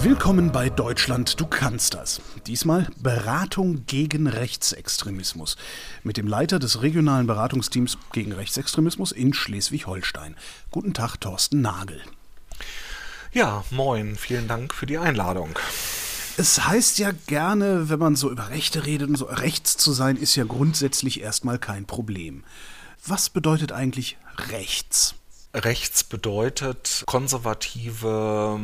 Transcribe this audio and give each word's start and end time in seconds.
Willkommen 0.00 0.52
bei 0.52 0.70
Deutschland, 0.70 1.40
du 1.40 1.46
kannst 1.46 1.94
das. 1.94 2.20
Diesmal 2.46 2.86
Beratung 2.98 3.84
gegen 3.86 4.28
Rechtsextremismus 4.28 5.56
mit 6.04 6.16
dem 6.16 6.28
Leiter 6.28 6.60
des 6.60 6.82
regionalen 6.82 7.26
Beratungsteams 7.26 7.98
gegen 8.12 8.30
Rechtsextremismus 8.30 9.10
in 9.10 9.34
Schleswig-Holstein. 9.34 10.36
Guten 10.70 10.94
Tag, 10.94 11.16
Thorsten 11.20 11.62
Nagel. 11.62 12.00
Ja, 13.32 13.64
moin, 13.70 14.14
vielen 14.14 14.46
Dank 14.46 14.72
für 14.72 14.86
die 14.86 14.98
Einladung. 14.98 15.58
Es 16.36 16.64
heißt 16.64 17.00
ja 17.00 17.10
gerne, 17.26 17.88
wenn 17.88 17.98
man 17.98 18.14
so 18.14 18.30
über 18.30 18.50
Rechte 18.50 18.86
redet 18.86 19.08
und 19.08 19.16
so 19.16 19.24
rechts 19.24 19.76
zu 19.76 19.92
sein, 19.92 20.16
ist 20.16 20.36
ja 20.36 20.44
grundsätzlich 20.44 21.20
erstmal 21.20 21.58
kein 21.58 21.86
Problem. 21.86 22.44
Was 23.04 23.30
bedeutet 23.30 23.72
eigentlich 23.72 24.16
rechts? 24.48 25.16
Rechts 25.54 26.04
bedeutet 26.04 27.02
konservative, 27.06 28.60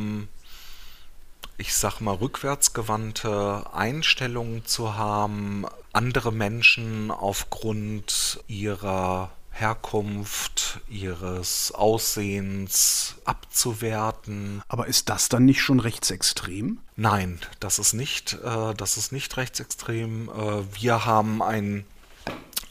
ich 1.57 1.73
sag 1.75 2.01
mal 2.01 2.15
rückwärtsgewandte 2.15 3.65
Einstellungen 3.73 4.65
zu 4.65 4.95
haben, 4.95 5.65
andere 5.93 6.31
Menschen 6.31 7.11
aufgrund 7.11 8.43
ihrer 8.47 9.31
Herkunft, 9.51 10.81
ihres 10.89 11.71
Aussehens 11.71 13.15
abzuwerten. 13.23 14.61
Aber 14.67 14.87
ist 14.87 15.07
das 15.07 15.29
dann 15.29 15.45
nicht 15.45 15.61
schon 15.61 15.79
rechtsextrem? 15.79 16.79
Nein, 16.97 17.39
das 17.61 17.79
ist 17.79 17.93
nicht, 17.93 18.33
äh, 18.33 18.73
das 18.73 18.97
ist 18.97 19.13
nicht 19.13 19.37
rechtsextrem. 19.37 20.29
Äh, 20.29 20.81
wir 20.81 21.05
haben 21.05 21.41
ein 21.41 21.85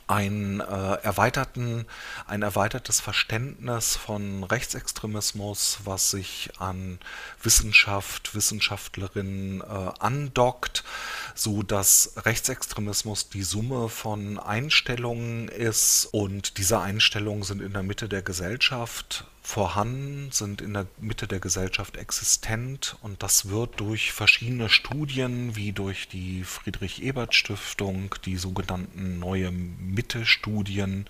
ein, 0.07 0.61
äh, 0.61 0.95
erweiterten, 1.03 1.87
ein 2.27 2.43
erweitertes 2.43 3.01
Verständnis 3.01 3.97
von 3.97 4.45
Rechtsextremismus, 4.45 5.79
was 5.85 6.11
sich 6.11 6.51
an 6.59 6.99
Wissenschaft, 7.45 8.35
Wissenschaftlerinnen 8.35 9.61
äh, 9.61 9.65
andockt, 9.99 10.85
so 11.35 11.63
dass 11.63 12.13
Rechtsextremismus 12.17 13.29
die 13.29 13.43
Summe 13.43 13.89
von 13.89 14.39
Einstellungen 14.39 15.49
ist. 15.49 16.09
Und 16.13 16.59
diese 16.59 16.81
Einstellungen 16.81 17.43
sind 17.43 17.61
in 17.61 17.73
der 17.73 17.83
Mitte 17.83 18.09
der 18.09 18.23
Gesellschaft 18.23 19.27
vorhanden, 19.43 20.31
sind 20.33 20.63
in 20.63 20.73
der 20.73 20.87
Mitte 20.99 21.29
der 21.29 21.39
Gesellschaft 21.39 21.97
existent. 21.97 22.97
Und 23.03 23.23
das 23.23 23.51
wird 23.51 23.79
durch 23.79 24.13
verschiedene 24.13 24.71
Studien 24.71 25.55
wie 25.55 25.73
durch 25.73 26.09
die 26.09 26.45
Friedrich-Ebert-Stiftung, 26.45 28.15
die 28.25 28.37
sogenannten 28.37 29.19
Neue 29.19 29.51
Mitte-Studien 29.51 31.07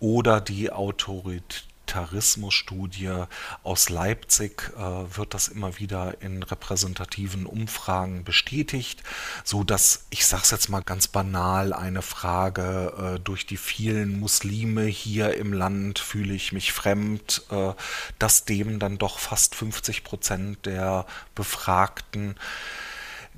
oder 0.00 0.40
die 0.40 0.72
Autorität 0.72 1.69
Militarismusstudie 1.90 3.24
aus 3.64 3.88
Leipzig 3.88 4.70
äh, 4.76 4.80
wird 4.80 5.34
das 5.34 5.48
immer 5.48 5.78
wieder 5.78 6.20
in 6.20 6.42
repräsentativen 6.42 7.46
Umfragen 7.46 8.22
bestätigt, 8.22 9.02
so 9.44 9.64
dass 9.64 10.06
ich 10.10 10.24
sage 10.26 10.44
es 10.44 10.50
jetzt 10.50 10.68
mal 10.68 10.82
ganz 10.82 11.08
banal 11.08 11.72
eine 11.72 12.02
Frage 12.02 13.16
äh, 13.16 13.20
durch 13.20 13.44
die 13.46 13.56
vielen 13.56 14.20
Muslime 14.20 14.84
hier 14.84 15.36
im 15.36 15.52
Land 15.52 15.98
fühle 15.98 16.34
ich 16.34 16.52
mich 16.52 16.72
fremd, 16.72 17.42
äh, 17.50 17.72
dass 18.18 18.44
dem 18.44 18.78
dann 18.78 18.98
doch 18.98 19.18
fast 19.18 19.56
50 19.56 20.04
Prozent 20.04 20.66
der 20.66 21.06
Befragten 21.34 22.36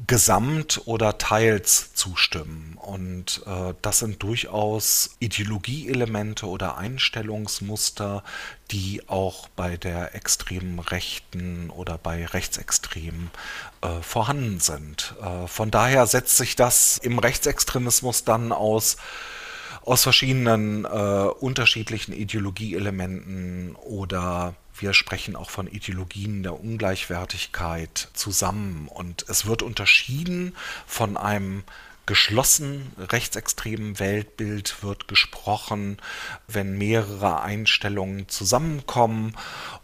gesamt 0.07 0.83
oder 0.87 1.19
teils 1.19 1.95
zustimmen. 1.95 2.77
Und 2.81 3.43
äh, 3.47 3.75
das 3.83 3.98
sind 3.98 4.23
durchaus 4.23 5.17
Ideologieelemente 5.21 6.47
oder 6.47 6.77
Einstellungsmuster, 6.77 8.25
die 8.70 9.03
auch 9.09 9.48
bei 9.48 9.77
der 9.77 10.15
extremen 10.15 10.79
Rechten 10.79 11.70
oder 11.70 11.98
bei 11.98 12.25
Rechtsextremen 12.27 13.31
äh, 13.83 14.01
vorhanden 14.01 14.61
sind. 14.61 15.15
Äh, 15.23 15.47
von 15.47 15.70
daher 15.70 16.07
setzt 16.07 16.37
sich 16.37 16.57
das 16.57 16.98
im 16.98 17.19
Rechtsextremismus 17.19 18.25
dann 18.25 18.52
aus 18.52 18.97
aus 19.85 20.05
verschiedenen 20.05 20.85
äh, 20.85 20.89
unterschiedlichen 20.89 22.13
Ideologieelementen 22.13 23.75
oder 23.75 24.55
wir 24.83 24.93
sprechen 24.95 25.37
auch 25.37 25.51
von 25.51 25.67
Ideologien 25.67 26.43
der 26.43 26.59
Ungleichwertigkeit 26.61 28.09
zusammen. 28.13 28.89
Und 28.89 29.25
es 29.29 29.47
wird 29.47 29.63
unterschieden 29.63 30.57
von 30.87 31.17
einem 31.17 31.63
geschlossen 32.05 32.93
rechtsextremen 32.98 34.01
Weltbild 34.01 34.83
wird 34.83 35.07
gesprochen, 35.07 35.98
wenn 36.48 36.77
mehrere 36.77 37.43
Einstellungen 37.43 38.29
zusammenkommen 38.29 39.37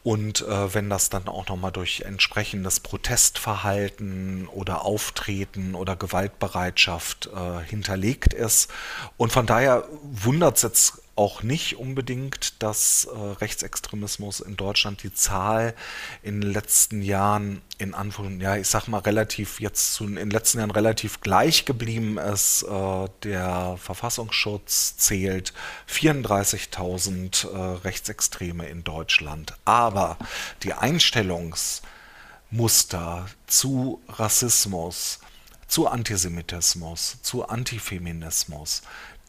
und 0.02 0.42
äh, 0.42 0.74
wenn 0.74 0.90
das 0.90 1.10
dann 1.10 1.28
auch 1.28 1.46
nochmal 1.48 1.70
durch 1.70 2.00
entsprechendes 2.00 2.80
Protestverhalten 2.80 4.48
oder 4.48 4.84
Auftreten 4.84 5.76
oder 5.76 5.94
Gewaltbereitschaft 5.94 7.30
äh, 7.32 7.64
hinterlegt 7.64 8.34
ist. 8.34 8.68
Und 9.16 9.30
von 9.30 9.46
daher 9.46 9.84
wundert 10.02 10.56
es 10.56 10.62
jetzt 10.62 11.02
auch 11.18 11.42
nicht 11.42 11.76
unbedingt, 11.76 12.62
dass 12.62 13.06
äh, 13.06 13.18
Rechtsextremismus 13.18 14.38
in 14.38 14.56
Deutschland 14.56 15.02
die 15.02 15.12
Zahl 15.12 15.74
in 16.22 16.40
den 16.40 16.52
letzten 16.52 17.02
Jahren 17.02 17.60
in 17.76 17.92
Anführungszeichen, 17.92 18.40
ja, 18.40 18.56
ich 18.56 18.68
sag 18.68 18.86
mal 18.86 18.98
relativ 18.98 19.58
jetzt 19.58 19.94
zu, 19.94 20.04
in 20.04 20.14
den 20.14 20.30
letzten 20.30 20.58
Jahren 20.58 20.70
relativ 20.70 21.20
gleich 21.20 21.64
geblieben 21.64 22.18
ist. 22.18 22.62
Äh, 22.62 23.08
der 23.24 23.76
Verfassungsschutz 23.82 24.96
zählt 24.96 25.52
34.000 25.90 27.50
äh, 27.50 27.78
Rechtsextreme 27.78 28.68
in 28.68 28.84
Deutschland. 28.84 29.54
Aber 29.64 30.18
die 30.62 30.72
Einstellungsmuster 30.72 33.26
zu 33.48 34.00
Rassismus, 34.08 35.18
zu 35.66 35.88
Antisemitismus, 35.88 37.18
zu 37.22 37.48
Antifeminismus, 37.48 38.82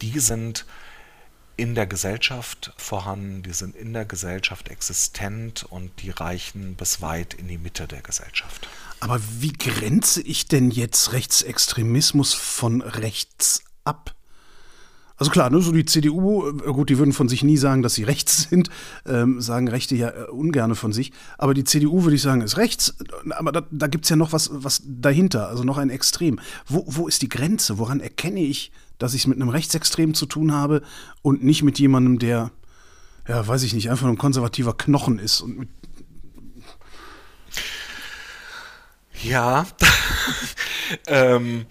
die 0.04 0.20
sind 0.20 0.68
in 1.60 1.76
der 1.76 1.86
Gesellschaft 1.86 2.74
vorhanden, 2.78 3.44
die 3.44 3.52
sind 3.52 3.76
in 3.76 3.94
der 3.94 4.06
Gesellschaft 4.06 4.70
existent 4.70 5.66
und 5.70 5.92
die 6.02 6.10
reichen 6.10 6.76
bis 6.76 7.02
weit 7.02 7.34
in 7.34 7.48
die 7.48 7.58
Mitte 7.58 7.86
der 7.86 8.02
Gesellschaft. 8.02 8.68
Aber 9.02 9.20
wie 9.40 9.54
grenze 9.54 10.22
ich 10.22 10.48
denn 10.48 10.72
jetzt 10.72 11.12
Rechtsextremismus 11.12 12.34
von 12.34 12.82
rechts 12.82 13.64
ab? 13.84 14.16
Also 15.18 15.32
klar, 15.32 15.50
ne, 15.50 15.60
so 15.62 15.74
die 15.74 15.84
CDU, 15.84 16.48
äh, 16.48 16.72
gut, 16.72 16.90
die 16.90 16.98
würden 16.98 17.12
von 17.12 17.28
sich 17.28 17.44
nie 17.44 17.58
sagen, 17.58 17.82
dass 17.82 17.94
sie 17.94 18.04
rechts 18.04 18.44
sind, 18.50 18.70
ähm, 19.06 19.42
sagen 19.42 19.68
Rechte 19.68 19.96
ja 19.96 20.10
äh, 20.12 20.24
ungerne 20.32 20.76
von 20.76 20.94
sich. 20.94 21.12
Aber 21.38 21.54
die 21.54 21.66
CDU 21.66 22.04
würde 22.04 22.16
ich 22.16 22.22
sagen, 22.22 22.40
ist 22.40 22.56
rechts. 22.56 22.96
Aber 23.32 23.52
da, 23.52 23.68
da 23.70 23.88
gibt 23.88 24.06
es 24.06 24.10
ja 24.10 24.16
noch 24.16 24.32
was, 24.32 24.50
was 24.54 24.82
dahinter, 24.86 25.50
also 25.50 25.66
noch 25.66 25.78
ein 25.78 25.90
Extrem. 25.90 26.40
Wo, 26.68 26.86
wo 26.88 27.08
ist 27.10 27.22
die 27.22 27.30
Grenze? 27.30 27.78
Woran 27.78 28.00
erkenne 28.00 28.40
ich, 28.40 28.72
dass 29.00 29.16
ich 29.16 29.22
es 29.22 29.28
mit 29.28 29.38
einem 29.38 29.50
Rechtsextrem 29.50 30.14
zu 30.14 30.28
tun 30.28 30.54
habe 30.54 30.84
und 31.24 31.44
nicht 31.44 31.64
mit 31.64 31.80
jemandem, 31.80 32.20
der, 32.20 32.52
ja, 33.28 33.48
weiß 33.48 33.64
ich 33.64 33.74
nicht, 33.74 33.90
einfach 33.90 34.08
ein 34.08 34.18
konservativer 34.18 34.78
Knochen 34.78 35.18
ist 35.18 35.42
und 35.42 35.58
mit 35.58 35.70
ja, 39.22 39.68
ähm, 41.08 41.66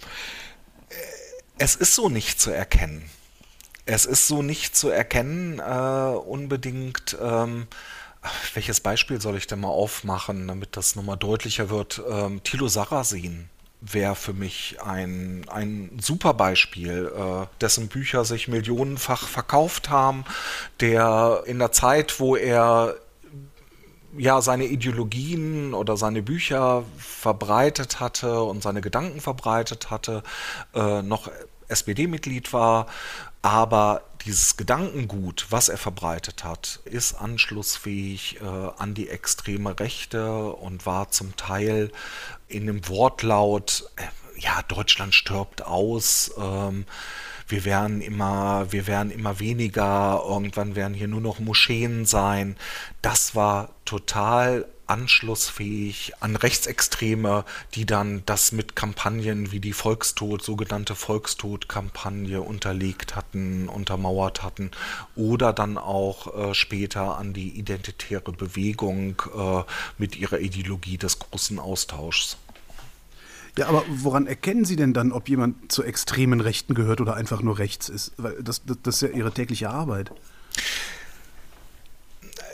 es 1.56 1.76
ist 1.76 1.94
so 1.94 2.10
nicht 2.10 2.40
zu 2.40 2.50
erkennen. 2.50 3.08
Es 3.86 4.04
ist 4.04 4.28
so 4.28 4.42
nicht 4.42 4.76
zu 4.76 4.90
erkennen, 4.90 5.58
äh, 5.58 6.14
unbedingt. 6.14 7.16
Ähm, 7.22 7.68
welches 8.52 8.80
Beispiel 8.80 9.18
soll 9.20 9.38
ich 9.38 9.46
denn 9.46 9.60
mal 9.60 9.68
aufmachen, 9.68 10.46
damit 10.46 10.76
das 10.76 10.94
nochmal 10.94 11.16
deutlicher 11.16 11.70
wird? 11.70 12.02
Ähm, 12.10 12.42
Thilo 12.42 12.68
Sarrazin 12.68 13.48
wäre 13.80 14.16
für 14.16 14.32
mich 14.32 14.78
ein, 14.84 15.44
ein 15.48 15.98
super 16.00 16.34
Beispiel, 16.34 17.12
äh, 17.14 17.46
dessen 17.60 17.88
Bücher 17.88 18.24
sich 18.24 18.48
millionenfach 18.48 19.28
verkauft 19.28 19.88
haben, 19.88 20.24
der 20.80 21.42
in 21.46 21.58
der 21.58 21.72
Zeit, 21.72 22.18
wo 22.18 22.34
er 22.34 22.96
ja 24.16 24.40
seine 24.40 24.64
Ideologien 24.64 25.74
oder 25.74 25.96
seine 25.96 26.22
Bücher 26.22 26.84
verbreitet 26.96 28.00
hatte 28.00 28.42
und 28.42 28.62
seine 28.62 28.80
Gedanken 28.80 29.20
verbreitet 29.20 29.90
hatte, 29.90 30.22
äh, 30.74 31.02
noch 31.02 31.30
SPD-Mitglied 31.68 32.52
war, 32.52 32.86
aber 33.42 34.02
dieses 34.24 34.56
Gedankengut, 34.56 35.46
was 35.50 35.68
er 35.68 35.78
verbreitet 35.78 36.44
hat, 36.44 36.80
ist 36.84 37.14
anschlussfähig 37.14 38.40
äh, 38.40 38.44
an 38.44 38.94
die 38.94 39.08
extreme 39.08 39.78
Rechte 39.78 40.52
und 40.52 40.86
war 40.86 41.10
zum 41.10 41.36
Teil 41.36 41.92
in 42.48 42.66
dem 42.66 42.88
Wortlaut, 42.88 43.88
äh, 43.96 44.02
ja, 44.40 44.62
Deutschland 44.68 45.14
stirbt 45.14 45.62
aus, 45.62 46.32
ähm, 46.38 46.84
wir 47.48 47.64
werden 47.64 48.00
immer, 48.00 48.70
wir 48.70 48.86
werden 48.86 49.10
immer 49.10 49.40
weniger, 49.40 50.22
irgendwann 50.26 50.76
werden 50.76 50.94
hier 50.94 51.08
nur 51.08 51.20
noch 51.20 51.38
Moscheen 51.38 52.04
sein. 52.04 52.56
Das 53.02 53.34
war 53.34 53.70
total 53.84 54.66
anschlussfähig 54.88 56.12
an 56.20 56.34
Rechtsextreme, 56.34 57.44
die 57.74 57.86
dann 57.86 58.22
das 58.26 58.52
mit 58.52 58.74
Kampagnen 58.74 59.52
wie 59.52 59.60
die 59.60 59.72
Volkstod, 59.72 60.42
sogenannte 60.42 60.94
Volkstod-Kampagne 60.94 62.40
unterlegt 62.40 63.14
hatten, 63.14 63.68
untermauert 63.68 64.42
hatten 64.42 64.70
oder 65.14 65.52
dann 65.52 65.78
auch 65.78 66.34
äh, 66.34 66.54
später 66.54 67.18
an 67.18 67.34
die 67.34 67.50
identitäre 67.58 68.32
Bewegung 68.32 69.22
äh, 69.36 69.62
mit 69.98 70.16
ihrer 70.16 70.40
Ideologie 70.40 70.96
des 70.96 71.18
großen 71.18 71.58
Austauschs. 71.58 72.38
Ja, 73.58 73.66
aber 73.66 73.84
woran 73.88 74.28
erkennen 74.28 74.64
Sie 74.64 74.76
denn 74.76 74.92
dann, 74.92 75.10
ob 75.10 75.28
jemand 75.28 75.72
zur 75.72 75.84
extremen 75.84 76.40
Rechten 76.40 76.74
gehört 76.74 77.00
oder 77.00 77.14
einfach 77.14 77.42
nur 77.42 77.58
rechts 77.58 77.88
ist? 77.88 78.12
Weil 78.16 78.40
das, 78.40 78.64
das, 78.64 78.76
das 78.84 78.94
ist 78.94 79.00
ja 79.00 79.08
Ihre 79.08 79.32
tägliche 79.32 79.68
Arbeit. 79.68 80.12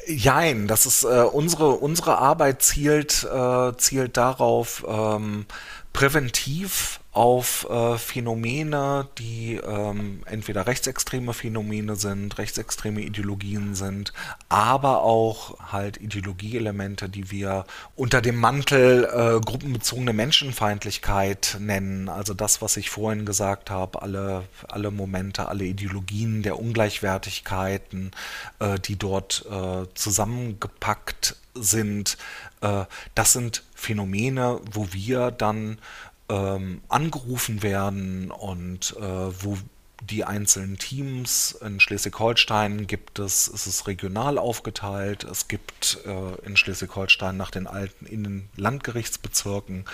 Jein, 0.07 0.67
das 0.67 0.87
ist 0.87 1.05
äh, 1.05 1.25
unsere 1.31 1.73
unsere 1.73 2.17
Arbeit 2.17 2.63
zielt 2.63 3.23
äh, 3.25 3.77
zielt 3.77 4.17
darauf 4.17 4.83
ähm, 4.89 5.45
präventiv 5.93 7.01
auf 7.15 7.69
äh, 7.71 7.97
Phänomene, 7.97 9.07
die 9.19 9.55
ähm, 9.55 10.23
entweder 10.27 10.67
rechtsextreme 10.67 11.33
Phänomene 11.33 11.95
sind, 11.95 12.37
rechtsextreme 12.39 13.03
Ideologien 13.03 13.77
sind, 13.77 14.13
aber 14.49 15.03
auch 15.03 15.73
halt 15.73 15.97
Ideologieelemente, 15.97 17.09
die 17.09 17.31
wir 17.31 17.67
unter 17.95 18.21
dem 18.21 18.37
Mantel 18.37 19.05
äh, 19.05 19.41
gruppenbezogene 19.41 20.13
Menschenfeindlichkeit 20.13 21.57
nennen. 21.61 22.09
Also 22.09 22.35
das, 22.35 22.61
was 22.61 22.77
ich 22.77 22.91
vorhin 22.91 23.25
gesagt 23.25 23.71
habe, 23.71 24.03
alle, 24.03 24.43
alle 24.67 24.91
Momente, 24.91 25.49
alle 25.49 25.65
Ideologien 25.65 26.43
der 26.43 26.59
Ungleichwertigkeiten, 26.59 28.11
äh, 28.59 28.81
die 28.81 28.97
dort 28.97 29.47
äh, 29.49 29.87
zusammengepackt 29.95 31.37
sind, 31.55 32.19
äh, 32.61 32.87
das 33.15 33.33
sind 33.33 33.63
Phänomene, 33.77 34.61
wo 34.73 34.89
wir 34.93 35.31
dann 35.31 35.79
ähm, 36.29 36.83
angerufen 36.89 37.63
werden 37.63 38.31
und 38.31 38.97
äh, 38.99 39.03
wo 39.03 39.59
die 40.03 40.25
einzelnen 40.25 40.79
Teams 40.79 41.53
in 41.63 41.81
Schleswig-Holstein 41.81 42.87
gibt 42.87 43.19
es, 43.19 43.49
es 43.49 43.67
ist 43.67 43.87
regional 43.87 44.39
aufgeteilt. 44.39 45.25
Es 45.25 45.49
gibt 45.49 45.99
äh, 46.05 46.47
in 46.47 46.57
Schleswig-Holstein 46.57 47.37
nach 47.37 47.51
den 47.51 47.67
alten 47.67 48.07
Innenlandgerichtsbezirken 48.07 49.85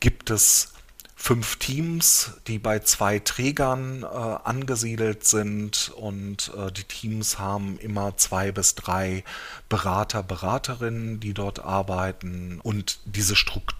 gibt 0.00 0.30
es 0.30 0.72
fünf 1.18 1.56
Teams, 1.56 2.32
die 2.46 2.58
bei 2.58 2.80
zwei 2.80 3.18
Trägern 3.18 4.02
äh, 4.02 4.06
angesiedelt 4.06 5.26
sind 5.26 5.90
und 5.96 6.52
äh, 6.56 6.70
die 6.70 6.84
Teams 6.84 7.38
haben 7.38 7.78
immer 7.78 8.16
zwei 8.18 8.52
bis 8.52 8.74
drei 8.74 9.24
Berater, 9.70 10.22
Beraterinnen, 10.22 11.18
die 11.18 11.32
dort 11.32 11.60
arbeiten 11.60 12.60
und 12.62 12.98
diese 13.06 13.34
Struktur 13.34 13.75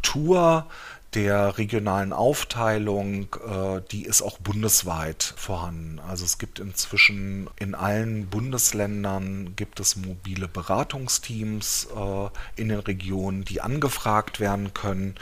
der 1.15 1.57
regionalen 1.57 2.13
Aufteilung, 2.13 3.35
äh, 3.47 3.81
die 3.91 4.05
ist 4.05 4.21
auch 4.21 4.39
bundesweit 4.39 5.35
vorhanden. 5.37 5.99
Also 6.07 6.27
es 6.27 6.37
gibt 6.37 6.59
inzwischen 6.59 7.49
in 7.57 7.75
allen 7.75 8.27
Bundesländern 8.27 9.55
gibt 9.57 9.81
es 9.81 9.97
mobile 9.97 10.47
Beratungsteams 10.47 11.89
äh, 11.97 12.61
in 12.61 12.69
den 12.69 12.81
Regionen, 12.81 13.45
die 13.45 13.63
angefragt 13.63 14.41
werden 14.41 14.75
können 14.75 15.15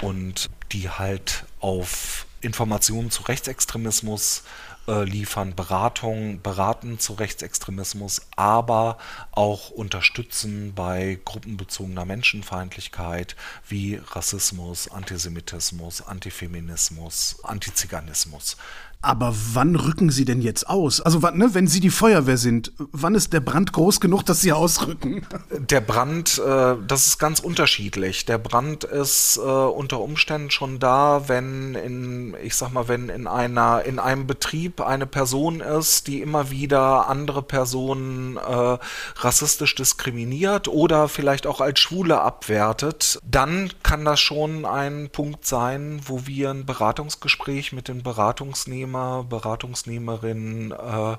und 0.00 0.48
die 0.70 0.88
halt 0.88 1.44
auf 1.58 2.26
Informationen 2.40 3.10
zu 3.10 3.24
Rechtsextremismus 3.24 4.44
äh, 4.88 5.04
liefern 5.04 5.54
Beratung, 5.54 6.42
beraten 6.42 6.98
zu 6.98 7.14
Rechtsextremismus, 7.14 8.22
aber 8.36 8.98
auch 9.30 9.70
unterstützen 9.70 10.74
bei 10.74 11.18
gruppenbezogener 11.24 12.04
Menschenfeindlichkeit 12.04 13.36
wie 13.68 13.96
Rassismus, 13.96 14.90
Antisemitismus, 14.90 16.02
Antifeminismus, 16.02 17.36
Antiziganismus. 17.44 18.56
Aber 19.04 19.34
wann 19.52 19.74
rücken 19.74 20.10
Sie 20.10 20.24
denn 20.24 20.40
jetzt 20.40 20.68
aus? 20.68 21.00
Also 21.00 21.22
wann, 21.22 21.36
ne, 21.36 21.54
wenn 21.54 21.66
Sie 21.66 21.80
die 21.80 21.90
Feuerwehr 21.90 22.36
sind, 22.36 22.70
wann 22.78 23.16
ist 23.16 23.32
der 23.32 23.40
Brand 23.40 23.72
groß 23.72 23.98
genug, 24.00 24.24
dass 24.24 24.40
Sie 24.40 24.52
ausrücken? 24.52 25.26
Der 25.50 25.80
Brand, 25.80 26.38
äh, 26.38 26.76
das 26.86 27.08
ist 27.08 27.18
ganz 27.18 27.40
unterschiedlich. 27.40 28.26
Der 28.26 28.38
Brand 28.38 28.84
ist 28.84 29.38
äh, 29.38 29.40
unter 29.40 30.00
Umständen 30.00 30.52
schon 30.52 30.78
da, 30.78 31.24
wenn 31.26 31.74
in, 31.74 32.36
ich 32.44 32.54
sag 32.54 32.72
mal, 32.72 32.86
wenn 32.86 33.08
in 33.08 33.26
einer, 33.26 33.82
in 33.84 33.98
einem 33.98 34.28
Betrieb 34.28 34.80
eine 34.80 35.06
Person 35.06 35.60
ist, 35.60 36.06
die 36.06 36.20
immer 36.20 36.52
wieder 36.52 37.08
andere 37.08 37.42
Personen 37.42 38.36
äh, 38.36 38.78
rassistisch 39.16 39.74
diskriminiert 39.74 40.68
oder 40.68 41.08
vielleicht 41.08 41.48
auch 41.48 41.60
als 41.60 41.80
Schwule 41.80 42.20
abwertet, 42.20 43.18
dann 43.28 43.72
kann 43.82 44.04
das 44.04 44.20
schon 44.20 44.64
ein 44.64 45.08
Punkt 45.10 45.44
sein, 45.44 46.00
wo 46.06 46.24
wir 46.28 46.50
ein 46.50 46.66
Beratungsgespräch 46.66 47.72
mit 47.72 47.88
den 47.88 48.04
Beratungsnehmern 48.04 48.91
Beratungsnehmer, 48.92 49.24
Beratungsnehmerinnen 49.28 50.72
äh, 50.72 51.16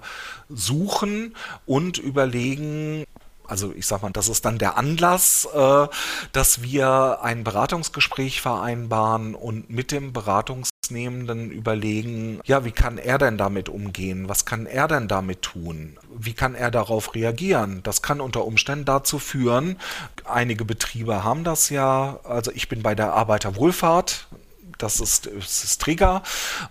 suchen 0.50 1.36
und 1.66 1.98
überlegen, 1.98 3.06
also 3.46 3.74
ich 3.75 3.86
sag 3.88 4.02
mal, 4.02 4.12
das 4.12 4.30
ist 4.30 4.46
dann 4.46 4.58
der 4.58 4.78
Anlass, 4.78 5.48
äh, 5.54 5.88
dass 6.31 6.64
wir 6.64 7.20
ein 7.22 7.44
Beratungsgespräch 7.44 8.42
vereinbaren 8.42 9.36
und 9.36 9.70
mit 9.70 9.92
dem 9.92 10.14
Beratungsnehmenden 10.14 11.52
überlegen, 11.52 12.40
ja, 12.46 12.64
wie 12.64 12.72
kann 12.72 12.98
er 12.98 13.18
denn 13.18 13.38
damit 13.38 13.70
umgehen? 13.70 14.30
Was 14.30 14.46
kann 14.46 14.66
er 14.66 14.88
denn 14.88 15.08
damit 15.08 15.42
tun? 15.42 15.98
Wie 16.16 16.34
kann 16.34 16.56
er 16.56 16.72
darauf 16.72 17.16
reagieren? 17.16 17.81
Das 17.84 18.02
kann 18.02 18.22
unter 18.22 18.46
Umständen 18.46 18.86
dazu 18.86 19.19
führen, 19.19 19.78
einige 20.26 20.66
Betriebe 20.66 21.24
haben 21.24 21.44
das 21.44 21.69
ja, 21.69 22.19
also 22.24 22.52
ich 22.54 22.69
bin 22.69 22.81
bei 22.81 22.96
der 22.96 23.14
Arbeiterwohlfahrt, 23.14 24.28
das 24.78 25.00
ist, 25.00 25.28
das 25.28 25.64
ist 25.64 25.81
Trigger 25.81 26.24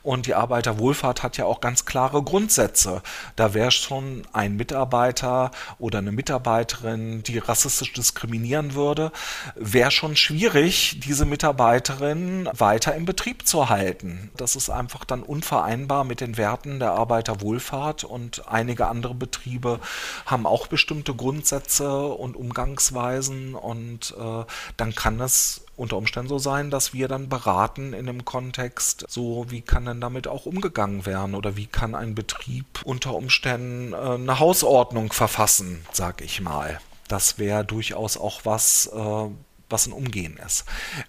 und 0.02 0.26
die 0.26 0.34
Arbeiterwohlfahrt 0.34 1.22
hat 1.22 1.37
ja 1.37 1.44
auch 1.44 1.60
ganz 1.60 1.84
klare 1.84 2.22
Grundsätze. 2.22 3.02
Da 3.37 3.54
wäre 3.54 3.70
schon 3.70 4.22
ein 4.32 4.56
Mitarbeiter 4.56 5.50
oder 5.78 5.99
eine 5.99 6.12
Mitarbeiterin, 6.12 7.22
die 7.22 7.38
rassistisch 7.38 7.93
diskriminieren 7.93 8.75
würde, 8.75 9.12
wäre 9.54 9.90
schon 9.90 10.16
schwierig, 10.16 11.00
diese 11.00 11.25
Mitarbeiterin 11.25 12.49
weiter 12.52 12.94
im 12.94 13.04
Betrieb 13.04 13.46
zu 13.46 13.69
halten. 13.69 14.31
Das 14.37 14.56
ist 14.56 14.70
einfach 14.70 15.05
dann 15.05 15.22
unvereinbar 15.22 16.05
mit 16.05 16.20
den 16.20 16.37
Werten 16.37 16.78
der 16.78 16.93
Arbeiterwohlfahrt 16.93 18.05
und 18.05 18.48
einige 18.48 18.87
andere 18.87 19.14
Betriebe 19.14 19.81
haben 20.26 20.46
auch 20.46 20.66
bestimmte 20.66 21.14
Grundsätze 21.14 22.06
und 22.06 22.37
Umgangsweisen 22.37 23.55
und 23.55 24.14
äh, 24.19 24.44
dann 24.76 24.94
kann 24.94 25.20
es 25.20 25.64
unter 25.76 25.96
Umständen 25.96 26.28
so 26.28 26.38
sein, 26.38 26.70
dass 26.70 26.92
wir 26.92 27.08
dann 27.08 27.28
beraten 27.28 27.92
in 27.92 28.06
dem 28.06 28.24
Kontext, 28.24 29.04
so 29.08 29.46
wie 29.48 29.62
kann 29.62 29.86
denn 29.86 30.00
damit 30.00 30.28
auch 30.28 30.46
umgegangen 30.46 31.06
werden 31.06 31.34
oder 31.34 31.56
wie 31.56 31.66
kann 31.66 31.94
ein 31.94 32.14
Betrieb 32.14 32.66
unter 32.84 33.14
Umständen 33.14 33.92
äh, 33.92 33.96
eine 33.96 34.38
Hausordnung 34.38 35.12
verfassen, 35.12 35.84
sag 35.92 36.20
ich 36.20 36.40
mal. 36.40 36.80
Das 37.08 37.38
wäre 37.38 37.64
durchaus 37.64 38.16
auch 38.16 38.42
was, 38.44 38.86
äh, 38.86 39.26
was 39.69 39.86
ein 39.86 39.92
Umgehen 39.92 40.38
ist. 40.46 40.64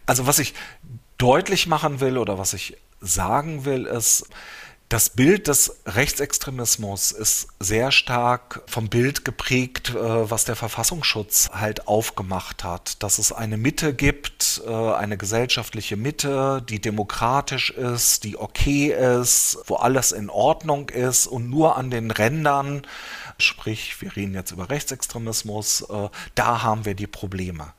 Also 0.06 0.28
was 0.28 0.40
ich 0.40 0.54
deutlich 1.18 1.68
machen 1.68 2.00
will 2.00 2.18
oder 2.18 2.38
was 2.38 2.54
ich 2.54 2.78
sagen 3.02 3.66
will, 3.66 3.86
ist, 3.86 4.28
das 4.94 5.10
Bild 5.10 5.48
des 5.48 5.80
Rechtsextremismus 5.88 7.14
ist 7.14 7.48
sehr 7.60 7.92
stark 7.92 8.62
vom 8.68 8.90
Bild 8.90 9.26
geprägt, 9.26 9.90
äh, 9.90 10.30
was 10.30 10.46
der 10.46 10.56
Verfassungsschutz 10.56 11.50
halt 11.52 11.88
aufgemacht 11.88 12.64
hat. 12.64 13.02
Dass 13.02 13.18
es 13.18 13.32
eine 13.32 13.58
Mitte 13.58 13.96
gibt, 13.96 14.62
äh, 14.68 14.70
eine 14.72 15.18
gesellschaftliche 15.18 15.98
Mitte, 15.98 16.64
die 16.70 16.80
demokratisch 16.80 17.72
ist, 17.72 18.24
die 18.24 18.38
okay 18.38 18.92
ist, 18.92 19.58
wo 19.66 19.78
alles 19.78 20.12
in 20.12 20.30
Ordnung 20.30 20.90
ist 20.90 21.26
und 21.26 21.50
nur 21.50 21.76
an 21.76 21.90
den 21.90 22.12
Rändern, 22.12 22.84
sprich, 23.40 24.00
wir 24.00 24.16
reden 24.16 24.36
jetzt 24.36 24.52
über 24.52 24.70
Rechtsextremismus, 24.70 25.90
äh, 25.90 26.10
da 26.36 26.62
haben 26.62 26.86
wir 26.86 26.94
die 26.94 27.08
Probleme 27.08 27.74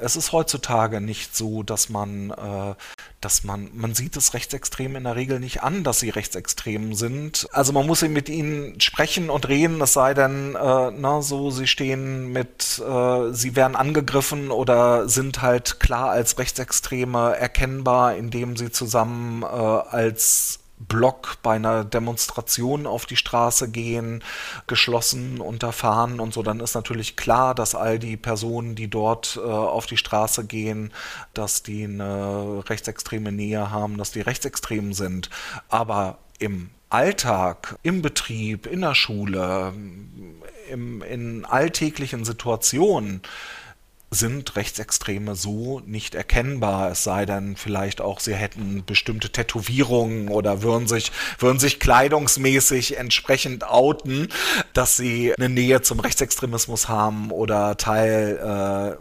es 0.00 0.16
ist 0.16 0.32
heutzutage 0.32 1.00
nicht 1.00 1.36
so, 1.36 1.62
dass 1.62 1.88
man, 1.88 2.30
äh, 2.30 2.74
dass 3.20 3.44
man, 3.44 3.70
man 3.74 3.94
sieht 3.94 4.16
es 4.16 4.34
Rechtsextremen 4.34 4.96
in 4.96 5.04
der 5.04 5.16
Regel 5.16 5.40
nicht 5.40 5.62
an, 5.62 5.84
dass 5.84 6.00
sie 6.00 6.10
rechtsextrem 6.10 6.94
sind. 6.94 7.48
Also 7.52 7.72
man 7.72 7.86
muss 7.86 8.02
mit 8.02 8.28
ihnen 8.28 8.80
sprechen 8.80 9.30
und 9.30 9.48
reden, 9.48 9.80
es 9.80 9.92
sei 9.92 10.14
denn, 10.14 10.54
äh, 10.54 10.90
na, 10.90 11.22
so, 11.22 11.50
sie 11.50 11.66
stehen 11.66 12.32
mit, 12.32 12.78
äh, 12.78 13.32
sie 13.32 13.56
werden 13.56 13.76
angegriffen 13.76 14.50
oder 14.50 15.08
sind 15.08 15.42
halt 15.42 15.80
klar 15.80 16.10
als 16.10 16.38
Rechtsextreme 16.38 17.36
erkennbar, 17.36 18.16
indem 18.16 18.56
sie 18.56 18.70
zusammen 18.70 19.42
äh, 19.42 19.46
als 19.46 20.60
Block 20.78 21.38
bei 21.42 21.56
einer 21.56 21.84
Demonstration 21.84 22.86
auf 22.86 23.06
die 23.06 23.16
Straße 23.16 23.70
gehen, 23.70 24.22
geschlossen 24.66 25.40
unterfahren 25.40 26.20
und 26.20 26.32
so, 26.32 26.42
dann 26.42 26.60
ist 26.60 26.74
natürlich 26.74 27.16
klar, 27.16 27.54
dass 27.54 27.74
all 27.74 27.98
die 27.98 28.16
Personen, 28.16 28.74
die 28.74 28.88
dort 28.88 29.36
äh, 29.36 29.46
auf 29.46 29.86
die 29.86 29.96
Straße 29.96 30.44
gehen, 30.44 30.92
dass 31.34 31.62
die 31.62 31.84
eine 31.84 32.62
rechtsextreme 32.68 33.32
Nähe 33.32 33.70
haben, 33.70 33.98
dass 33.98 34.12
die 34.12 34.20
rechtsextrem 34.20 34.92
sind. 34.92 35.30
Aber 35.68 36.18
im 36.38 36.70
Alltag, 36.90 37.76
im 37.82 38.00
Betrieb, 38.00 38.66
in 38.66 38.80
der 38.80 38.94
Schule, 38.94 39.74
im, 40.70 41.02
in 41.02 41.44
alltäglichen 41.44 42.24
Situationen, 42.24 43.20
sind 44.10 44.56
Rechtsextreme 44.56 45.34
so 45.34 45.80
nicht 45.80 46.14
erkennbar, 46.14 46.90
es 46.90 47.04
sei 47.04 47.26
denn 47.26 47.56
vielleicht 47.56 48.00
auch, 48.00 48.20
sie 48.20 48.34
hätten 48.34 48.82
bestimmte 48.86 49.30
Tätowierungen 49.30 50.28
oder 50.28 50.62
würden 50.62 50.88
sich, 50.88 51.12
würden 51.38 51.58
sich 51.58 51.78
kleidungsmäßig 51.78 52.96
entsprechend 52.96 53.64
outen, 53.64 54.28
dass 54.72 54.96
sie 54.96 55.34
eine 55.34 55.50
Nähe 55.50 55.82
zum 55.82 56.00
Rechtsextremismus 56.00 56.88
haben 56.88 57.30
oder 57.30 57.76
Teil 57.76 58.96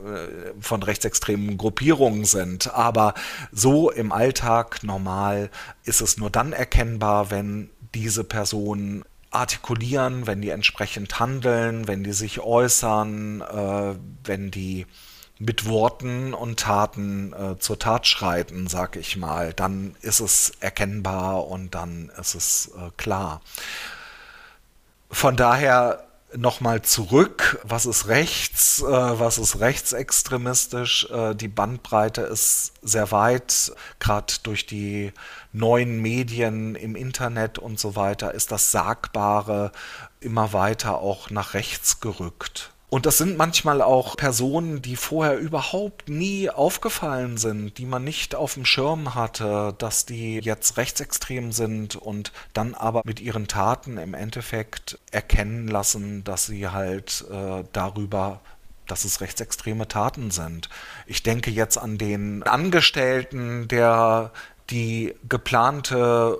von 0.59 0.83
rechtsextremen 0.83 1.57
Gruppierungen 1.57 2.25
sind. 2.25 2.73
Aber 2.73 3.13
so 3.51 3.89
im 3.89 4.11
Alltag 4.11 4.83
normal 4.83 5.49
ist 5.83 6.01
es 6.01 6.17
nur 6.17 6.29
dann 6.29 6.51
erkennbar, 6.51 7.31
wenn 7.31 7.69
diese 7.95 8.23
Personen 8.23 9.05
artikulieren, 9.31 10.27
wenn 10.27 10.41
die 10.41 10.49
entsprechend 10.49 11.19
handeln, 11.19 11.87
wenn 11.87 12.03
die 12.03 12.13
sich 12.13 12.39
äußern, 12.39 13.41
äh, 13.41 13.95
wenn 14.23 14.51
die 14.51 14.85
mit 15.39 15.67
Worten 15.67 16.33
und 16.33 16.59
Taten 16.59 17.33
äh, 17.33 17.59
zur 17.59 17.77
Tat 17.77 18.07
schreiten, 18.07 18.67
sag 18.67 18.95
ich 18.95 19.17
mal, 19.17 19.53
dann 19.53 19.95
ist 20.01 20.19
es 20.19 20.51
erkennbar 20.59 21.47
und 21.47 21.75
dann 21.75 22.11
ist 22.19 22.33
es 22.33 22.71
äh, 22.75 22.89
klar. 22.97 23.41
Von 25.11 25.35
daher 25.35 26.07
nochmal 26.35 26.81
zurück, 26.81 27.59
was 27.63 27.85
ist 27.85 28.07
rechts, 28.07 28.81
äh, 28.81 28.85
was 28.85 29.37
ist 29.37 29.59
rechtsextremistisch. 29.59 31.09
Äh, 31.09 31.35
die 31.35 31.47
Bandbreite 31.47 32.21
ist 32.21 32.73
sehr 32.81 33.11
weit, 33.11 33.71
gerade 33.99 34.33
durch 34.43 34.65
die 34.65 35.13
neuen 35.51 36.01
Medien 36.01 36.75
im 36.75 36.95
Internet 36.95 37.59
und 37.59 37.79
so 37.79 37.95
weiter 37.95 38.33
ist 38.33 38.51
das 38.51 38.71
Sagbare 38.71 39.71
immer 40.19 40.53
weiter 40.53 40.99
auch 40.99 41.29
nach 41.29 41.53
rechts 41.53 41.99
gerückt. 41.99 42.71
Und 42.89 43.05
das 43.05 43.17
sind 43.17 43.37
manchmal 43.37 43.81
auch 43.81 44.15
Personen, 44.15 44.81
die 44.81 44.95
vorher 44.95 45.37
überhaupt 45.37 46.07
nie 46.07 46.49
aufgefallen 46.49 47.37
sind, 47.37 47.77
die 47.77 47.85
man 47.85 48.05
nicht 48.05 48.33
auf 48.33 48.53
dem 48.53 48.63
Schirm 48.63 49.13
hatte, 49.13 49.75
dass 49.77 50.05
die 50.05 50.39
jetzt 50.39 50.77
rechtsextrem 50.77 51.51
sind 51.51 51.97
und 51.97 52.31
dann 52.53 52.75
aber 52.75 53.01
mit 53.03 53.19
ihren 53.19 53.49
Taten 53.49 53.97
im 53.97 54.13
Endeffekt 54.13 54.99
erkennen 55.11 55.67
lassen, 55.67 56.23
dass 56.23 56.45
sie 56.45 56.69
halt 56.69 57.25
äh, 57.29 57.63
darüber 57.73 58.39
dass 58.85 59.03
es 59.03 59.19
rechtsextreme 59.19 59.89
Taten 59.89 60.31
sind. 60.31 60.69
Ich 61.07 61.21
denke 61.21 61.51
jetzt 61.51 61.77
an 61.77 61.97
den 61.97 62.43
Angestellten, 62.43 63.67
der 63.67 64.31
die 64.69 65.15
geplante 65.27 66.39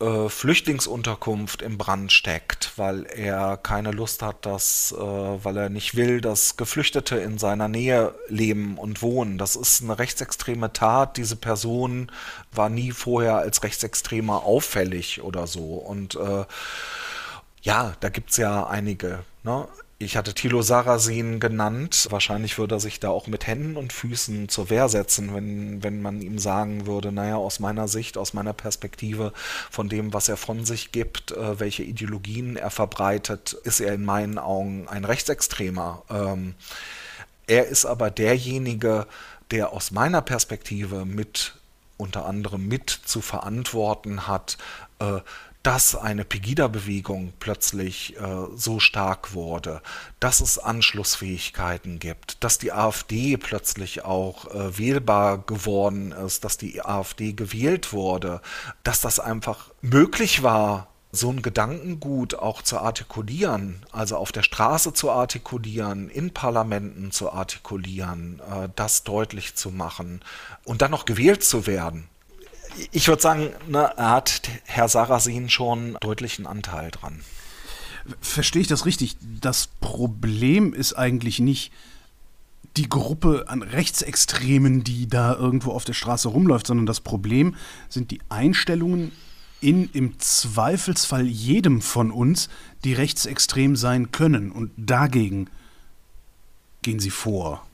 äh, 0.00 0.28
Flüchtlingsunterkunft 0.28 1.60
im 1.60 1.76
Brand 1.76 2.12
steckt, 2.12 2.72
weil 2.76 3.04
er 3.06 3.56
keine 3.56 3.90
Lust 3.90 4.22
hat, 4.22 4.46
dass, 4.46 4.92
äh, 4.92 4.96
weil 4.96 5.56
er 5.56 5.68
nicht 5.70 5.96
will, 5.96 6.20
dass 6.20 6.56
Geflüchtete 6.56 7.16
in 7.16 7.38
seiner 7.38 7.66
Nähe 7.66 8.14
leben 8.28 8.78
und 8.78 9.02
wohnen. 9.02 9.38
Das 9.38 9.56
ist 9.56 9.82
eine 9.82 9.98
rechtsextreme 9.98 10.72
Tat. 10.72 11.16
Diese 11.16 11.34
Person 11.36 12.12
war 12.52 12.68
nie 12.68 12.92
vorher 12.92 13.38
als 13.38 13.64
Rechtsextremer 13.64 14.44
auffällig 14.44 15.22
oder 15.22 15.48
so. 15.48 15.74
Und 15.74 16.14
äh, 16.14 16.44
ja, 17.62 17.94
da 17.98 18.08
gibt 18.08 18.30
es 18.30 18.36
ja 18.36 18.66
einige. 18.68 19.24
Ne? 19.42 19.66
Ich 20.00 20.16
hatte 20.16 20.32
Thilo 20.32 20.62
Sarrazin 20.62 21.40
genannt. 21.40 22.06
Wahrscheinlich 22.10 22.56
würde 22.56 22.76
er 22.76 22.80
sich 22.80 23.00
da 23.00 23.08
auch 23.08 23.26
mit 23.26 23.48
Händen 23.48 23.76
und 23.76 23.92
Füßen 23.92 24.48
zur 24.48 24.70
Wehr 24.70 24.88
setzen, 24.88 25.34
wenn, 25.34 25.82
wenn 25.82 26.02
man 26.02 26.22
ihm 26.22 26.38
sagen 26.38 26.86
würde, 26.86 27.10
naja, 27.10 27.34
aus 27.34 27.58
meiner 27.58 27.88
Sicht, 27.88 28.16
aus 28.16 28.32
meiner 28.32 28.52
Perspektive, 28.52 29.32
von 29.72 29.88
dem, 29.88 30.12
was 30.12 30.28
er 30.28 30.36
von 30.36 30.64
sich 30.64 30.92
gibt, 30.92 31.32
äh, 31.32 31.58
welche 31.58 31.82
Ideologien 31.82 32.54
er 32.54 32.70
verbreitet, 32.70 33.54
ist 33.64 33.80
er 33.80 33.92
in 33.92 34.04
meinen 34.04 34.38
Augen 34.38 34.86
ein 34.86 35.04
Rechtsextremer. 35.04 36.04
Ähm, 36.10 36.54
er 37.48 37.66
ist 37.66 37.84
aber 37.84 38.12
derjenige, 38.12 39.08
der 39.50 39.72
aus 39.72 39.90
meiner 39.90 40.22
Perspektive 40.22 41.06
mit 41.06 41.54
unter 41.96 42.24
anderem 42.26 42.68
mit 42.68 42.90
zu 42.90 43.20
verantworten 43.20 44.28
hat, 44.28 44.58
äh, 45.00 45.18
dass 45.62 45.96
eine 45.96 46.24
Pegida-Bewegung 46.24 47.32
plötzlich 47.40 48.16
äh, 48.16 48.20
so 48.54 48.78
stark 48.78 49.34
wurde, 49.34 49.82
dass 50.20 50.40
es 50.40 50.58
Anschlussfähigkeiten 50.58 51.98
gibt, 51.98 52.42
dass 52.44 52.58
die 52.58 52.72
AfD 52.72 53.36
plötzlich 53.36 54.04
auch 54.04 54.46
äh, 54.54 54.78
wählbar 54.78 55.38
geworden 55.38 56.12
ist, 56.12 56.44
dass 56.44 56.58
die 56.58 56.84
AfD 56.84 57.32
gewählt 57.32 57.92
wurde, 57.92 58.40
dass 58.84 59.00
das 59.00 59.20
einfach 59.20 59.70
möglich 59.82 60.42
war, 60.42 60.88
so 61.10 61.30
ein 61.30 61.42
Gedankengut 61.42 62.34
auch 62.34 62.62
zu 62.62 62.78
artikulieren, 62.78 63.84
also 63.92 64.16
auf 64.16 64.30
der 64.30 64.42
Straße 64.42 64.92
zu 64.92 65.10
artikulieren, 65.10 66.10
in 66.10 66.34
Parlamenten 66.34 67.10
zu 67.10 67.32
artikulieren, 67.32 68.40
äh, 68.40 68.68
das 68.76 69.04
deutlich 69.04 69.56
zu 69.56 69.70
machen 69.70 70.20
und 70.64 70.82
dann 70.82 70.90
noch 70.90 71.04
gewählt 71.04 71.42
zu 71.42 71.66
werden 71.66 72.08
ich 72.92 73.08
würde 73.08 73.22
sagen, 73.22 73.50
ne, 73.66 73.92
hat 73.96 74.42
Herr 74.64 74.88
Sarrazin 74.88 75.48
schon 75.48 75.96
deutlichen 76.00 76.46
Anteil 76.46 76.90
dran. 76.90 77.20
Verstehe 78.20 78.62
ich 78.62 78.68
das 78.68 78.86
richtig? 78.86 79.16
Das 79.40 79.68
Problem 79.80 80.72
ist 80.72 80.94
eigentlich 80.94 81.38
nicht 81.40 81.72
die 82.76 82.88
Gruppe 82.88 83.44
an 83.48 83.62
Rechtsextremen, 83.62 84.84
die 84.84 85.08
da 85.08 85.34
irgendwo 85.34 85.72
auf 85.72 85.84
der 85.84 85.94
Straße 85.94 86.28
rumläuft, 86.28 86.66
sondern 86.66 86.86
das 86.86 87.00
Problem 87.00 87.56
sind 87.88 88.10
die 88.10 88.20
Einstellungen 88.28 89.12
in 89.60 89.90
im 89.92 90.18
Zweifelsfall 90.20 91.26
jedem 91.26 91.82
von 91.82 92.12
uns, 92.12 92.48
die 92.84 92.92
rechtsextrem 92.92 93.74
sein 93.74 94.12
können. 94.12 94.52
Und 94.52 94.70
dagegen 94.76 95.50
gehen 96.82 97.00
sie 97.00 97.10
vor. 97.10 97.66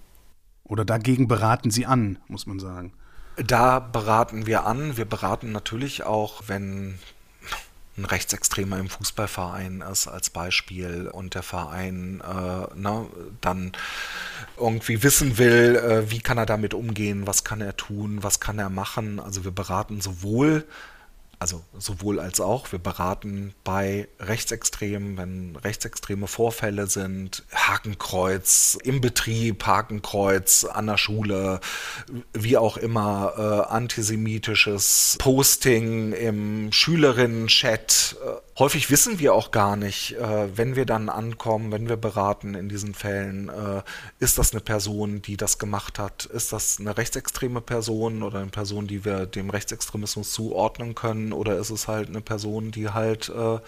Oder 0.64 0.84
dagegen 0.84 1.28
beraten 1.28 1.70
sie 1.70 1.84
an, 1.84 2.18
muss 2.26 2.46
man 2.46 2.58
sagen. 2.58 2.92
Da 3.36 3.80
beraten 3.80 4.46
wir 4.46 4.64
an. 4.64 4.96
Wir 4.96 5.04
beraten 5.04 5.52
natürlich 5.52 6.04
auch, 6.04 6.42
wenn 6.46 6.98
ein 7.96 8.04
Rechtsextremer 8.04 8.78
im 8.78 8.88
Fußballverein 8.88 9.84
ist 9.90 10.08
als 10.08 10.30
Beispiel 10.30 11.08
und 11.12 11.34
der 11.34 11.44
Verein 11.44 12.20
äh, 12.22 12.78
ne, 12.78 13.06
dann 13.40 13.72
irgendwie 14.56 15.02
wissen 15.02 15.38
will, 15.38 15.76
äh, 15.76 16.10
wie 16.10 16.18
kann 16.18 16.38
er 16.38 16.46
damit 16.46 16.74
umgehen, 16.74 17.26
was 17.26 17.44
kann 17.44 17.60
er 17.60 17.76
tun, 17.76 18.22
was 18.22 18.40
kann 18.40 18.58
er 18.58 18.70
machen. 18.70 19.20
Also 19.20 19.44
wir 19.44 19.52
beraten 19.52 20.00
sowohl 20.00 20.64
also 21.38 21.62
sowohl 21.78 22.20
als 22.20 22.40
auch. 22.40 22.72
Wir 22.72 22.78
beraten 22.78 23.54
bei 23.64 24.08
Rechtsextremen, 24.18 25.16
wenn 25.16 25.56
rechtsextreme 25.56 26.26
Vorfälle 26.26 26.86
sind, 26.86 27.44
Hakenkreuz 27.52 28.78
im 28.82 29.00
Betrieb, 29.00 29.66
Hakenkreuz 29.66 30.64
an 30.64 30.86
der 30.86 30.98
Schule, 30.98 31.60
wie 32.32 32.56
auch 32.56 32.76
immer, 32.76 33.34
äh, 33.36 33.72
antisemitisches 33.72 35.16
Posting 35.18 36.12
im 36.12 36.72
Schülerinnen-Chat. 36.72 38.16
Häufig 38.56 38.88
wissen 38.90 39.18
wir 39.18 39.34
auch 39.34 39.50
gar 39.50 39.76
nicht, 39.76 40.12
äh, 40.12 40.56
wenn 40.56 40.76
wir 40.76 40.86
dann 40.86 41.08
ankommen, 41.08 41.72
wenn 41.72 41.88
wir 41.88 41.96
beraten 41.96 42.54
in 42.54 42.68
diesen 42.68 42.94
Fällen, 42.94 43.48
äh, 43.48 43.82
ist 44.20 44.38
das 44.38 44.52
eine 44.52 44.60
Person, 44.60 45.22
die 45.22 45.36
das 45.36 45.58
gemacht 45.58 45.98
hat? 45.98 46.24
Ist 46.26 46.52
das 46.52 46.78
eine 46.78 46.96
rechtsextreme 46.96 47.60
Person 47.60 48.22
oder 48.22 48.38
eine 48.38 48.50
Person, 48.50 48.86
die 48.86 49.04
wir 49.04 49.26
dem 49.26 49.50
Rechtsextremismus 49.50 50.32
zuordnen 50.32 50.94
können? 50.94 51.32
oder 51.32 51.58
ist 51.58 51.70
es 51.70 51.88
halt 51.88 52.08
eine 52.08 52.20
Person, 52.20 52.70
die 52.70 52.88
halt 52.88 53.28
äh, 53.28 53.58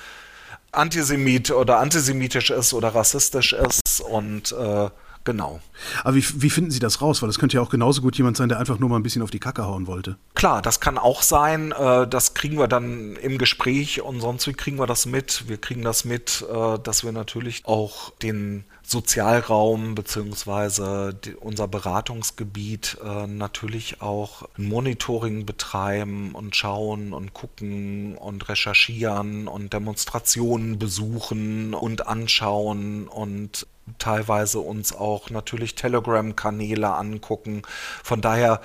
Antisemit 0.73 1.51
oder 1.51 1.79
antisemitisch 1.79 2.51
ist 2.51 2.73
oder 2.73 2.95
rassistisch 2.95 3.53
ist 3.53 4.01
und 4.01 4.53
äh, 4.53 4.91
Genau. 5.27 5.61
Aber 6.05 6.15
wie, 6.15 6.25
wie, 6.37 6.51
finden 6.51 6.71
Sie 6.71 6.79
das 6.79 7.03
raus? 7.03 7.21
Weil 7.21 7.27
das 7.27 7.41
könnte 7.41 7.57
ja 7.57 7.61
auch 7.61 7.69
genauso 7.69 8.01
gut 8.01 8.17
jemand 8.17 8.37
sein, 8.37 8.49
der 8.49 8.61
einfach 8.61 8.79
nur 8.79 8.89
mal 8.89 8.97
ein 8.97 9.03
bisschen 9.03 9.23
auf 9.23 9.33
die 9.33 9.41
Kacke 9.41 9.67
hauen 9.67 9.89
wollte. 9.89 10.17
Klar, 10.35 10.63
das 10.63 10.79
kann 10.79 10.99
auch 10.99 11.21
sein. 11.21 11.73
Äh, 11.73 12.07
das 12.07 12.35
kriegen 12.35 12.59
wir 12.59 12.69
dann 12.69 13.17
im 13.17 13.37
Gespräch 13.37 14.01
und 14.01 14.21
sonst 14.21 14.47
wie 14.47 14.53
kriegen 14.53 14.79
wir 14.79 14.87
das 14.87 15.05
mit. 15.05 15.49
Wir 15.49 15.59
kriegen 15.59 15.83
das 15.83 16.05
mit, 16.05 16.47
äh, 16.49 16.79
dass 16.79 17.03
wir 17.03 17.11
natürlich 17.11 17.67
auch 17.67 18.11
den 18.23 18.65
Sozialraum 18.85 19.97
beziehungsweise 19.97 21.19
unser 21.41 21.67
Beratungsgebiet 21.67 22.99
äh, 23.05 23.27
natürlich 23.27 24.01
auch 24.01 24.49
ein 24.57 24.69
Monitoring 24.69 25.45
betreiben 25.45 26.37
und 26.37 26.55
schauen 26.55 27.13
und 27.13 27.35
gucken 27.35 28.17
und 28.17 28.49
recherchieren 28.49 29.49
und 29.49 29.73
Demonstrationen 29.73 30.79
besuchen 30.79 31.75
und 31.75 32.07
anschauen 32.07 33.09
und 33.09 33.67
teilweise 33.99 34.61
uns 34.61 34.95
auch 34.95 35.31
natürlich 35.31 35.75
Telegram-Kanäle 35.75 36.93
angucken. 36.95 37.63
Von 38.03 38.21
daher 38.21 38.61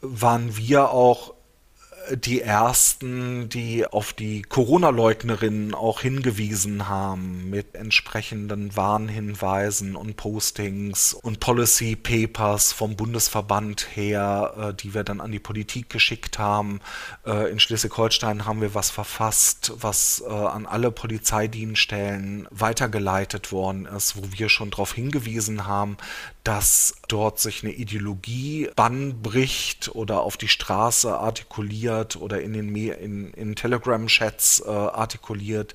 waren 0.00 0.56
wir 0.56 0.90
auch 0.90 1.34
die 2.10 2.40
ersten, 2.40 3.48
die 3.48 3.86
auf 3.86 4.12
die 4.12 4.42
Corona-Leugnerinnen 4.42 5.74
auch 5.74 6.00
hingewiesen 6.00 6.88
haben 6.88 7.48
mit 7.50 7.74
entsprechenden 7.74 8.76
Warnhinweisen 8.76 9.96
und 9.96 10.16
Postings 10.16 11.14
und 11.14 11.40
Policy 11.40 11.96
Papers 11.96 12.72
vom 12.72 12.96
Bundesverband 12.96 13.88
her, 13.94 14.54
äh, 14.56 14.74
die 14.74 14.94
wir 14.94 15.04
dann 15.04 15.20
an 15.20 15.32
die 15.32 15.38
Politik 15.38 15.90
geschickt 15.90 16.38
haben. 16.38 16.80
Äh, 17.26 17.50
in 17.50 17.60
Schleswig-Holstein 17.60 18.46
haben 18.46 18.60
wir 18.60 18.74
was 18.74 18.90
verfasst, 18.90 19.72
was 19.76 20.22
äh, 20.26 20.30
an 20.30 20.66
alle 20.66 20.90
Polizeidienststellen 20.90 22.48
weitergeleitet 22.50 23.52
worden 23.52 23.86
ist, 23.86 24.16
wo 24.16 24.22
wir 24.32 24.48
schon 24.48 24.70
darauf 24.70 24.92
hingewiesen 24.92 25.66
haben, 25.66 25.96
dass 26.44 26.94
dort 27.06 27.38
sich 27.38 27.62
eine 27.62 27.72
Ideologie 27.72 28.68
Bann 28.74 29.22
bricht 29.22 29.94
oder 29.94 30.22
auf 30.22 30.36
die 30.36 30.48
Straße 30.48 31.16
artikuliert 31.16 32.16
oder 32.16 32.40
in 32.40 32.52
den 32.52 32.74
in, 32.74 33.32
in 33.32 33.54
Telegram-Chats 33.54 34.64
äh, 34.66 34.68
artikuliert, 34.68 35.74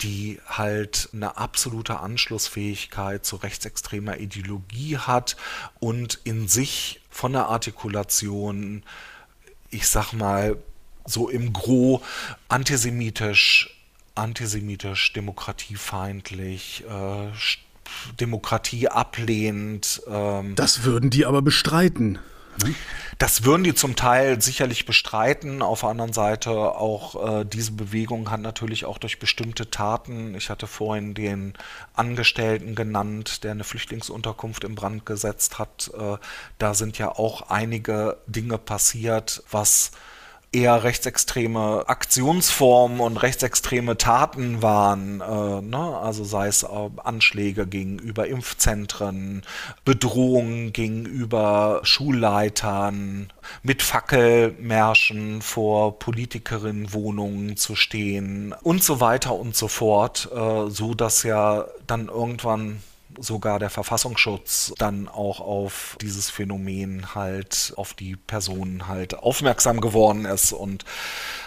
die 0.00 0.40
halt 0.46 1.08
eine 1.12 1.36
absolute 1.36 2.00
Anschlussfähigkeit 2.00 3.24
zu 3.24 3.36
rechtsextremer 3.36 4.18
Ideologie 4.18 4.98
hat 4.98 5.36
und 5.78 6.20
in 6.24 6.48
sich 6.48 7.00
von 7.10 7.32
der 7.32 7.46
Artikulation, 7.46 8.82
ich 9.70 9.86
sag 9.86 10.12
mal, 10.12 10.56
so 11.04 11.28
im 11.28 11.52
Gro 11.52 12.02
antisemitisch, 12.48 13.74
antisemitisch, 14.14 15.12
demokratiefeindlich, 15.12 16.84
äh, 16.88 17.28
Demokratie 18.20 18.88
ablehnend. 18.88 20.02
Ähm, 20.08 20.54
das 20.54 20.84
würden 20.84 21.10
die 21.10 21.26
aber 21.26 21.42
bestreiten. 21.42 22.18
Ne? 22.64 22.74
Das 23.18 23.44
würden 23.44 23.64
die 23.64 23.74
zum 23.74 23.96
Teil 23.96 24.40
sicherlich 24.40 24.86
bestreiten. 24.86 25.62
Auf 25.62 25.80
der 25.80 25.90
anderen 25.90 26.12
Seite 26.12 26.50
auch 26.50 27.40
äh, 27.40 27.44
diese 27.44 27.72
Bewegung 27.72 28.30
hat 28.30 28.40
natürlich 28.40 28.84
auch 28.84 28.98
durch 28.98 29.18
bestimmte 29.18 29.70
Taten, 29.70 30.34
ich 30.34 30.50
hatte 30.50 30.66
vorhin 30.66 31.14
den 31.14 31.54
Angestellten 31.94 32.74
genannt, 32.74 33.42
der 33.44 33.52
eine 33.52 33.64
Flüchtlingsunterkunft 33.64 34.64
in 34.64 34.74
Brand 34.74 35.04
gesetzt 35.04 35.58
hat, 35.58 35.90
äh, 35.98 36.16
da 36.58 36.74
sind 36.74 36.98
ja 36.98 37.10
auch 37.10 37.50
einige 37.50 38.18
Dinge 38.26 38.58
passiert, 38.58 39.42
was 39.50 39.90
eher 40.50 40.82
rechtsextreme 40.82 41.84
Aktionsformen 41.88 43.00
und 43.00 43.18
rechtsextreme 43.18 43.98
Taten 43.98 44.62
waren. 44.62 45.20
Äh, 45.20 45.60
ne? 45.62 45.98
Also 46.02 46.24
sei 46.24 46.46
es 46.46 46.62
äh, 46.62 46.68
Anschläge 47.04 47.66
gegenüber 47.66 48.26
Impfzentren, 48.26 49.42
Bedrohungen 49.84 50.72
gegenüber 50.72 51.80
Schulleitern, 51.82 53.30
mit 53.62 53.82
Fackelmärschen 53.82 55.42
vor 55.42 55.98
Politikerinnenwohnungen 55.98 57.56
zu 57.56 57.76
stehen 57.76 58.54
und 58.62 58.82
so 58.82 59.00
weiter 59.00 59.34
und 59.34 59.54
so 59.54 59.68
fort, 59.68 60.30
äh, 60.34 60.70
so 60.70 60.94
dass 60.94 61.24
ja 61.24 61.66
dann 61.86 62.08
irgendwann 62.08 62.82
sogar 63.20 63.58
der 63.58 63.70
Verfassungsschutz 63.70 64.72
dann 64.78 65.08
auch 65.08 65.40
auf 65.40 65.96
dieses 66.00 66.30
Phänomen 66.30 67.14
halt, 67.14 67.72
auf 67.76 67.94
die 67.94 68.16
Personen 68.16 68.88
halt 68.88 69.14
aufmerksam 69.14 69.80
geworden 69.80 70.24
ist 70.24 70.52
und 70.52 70.84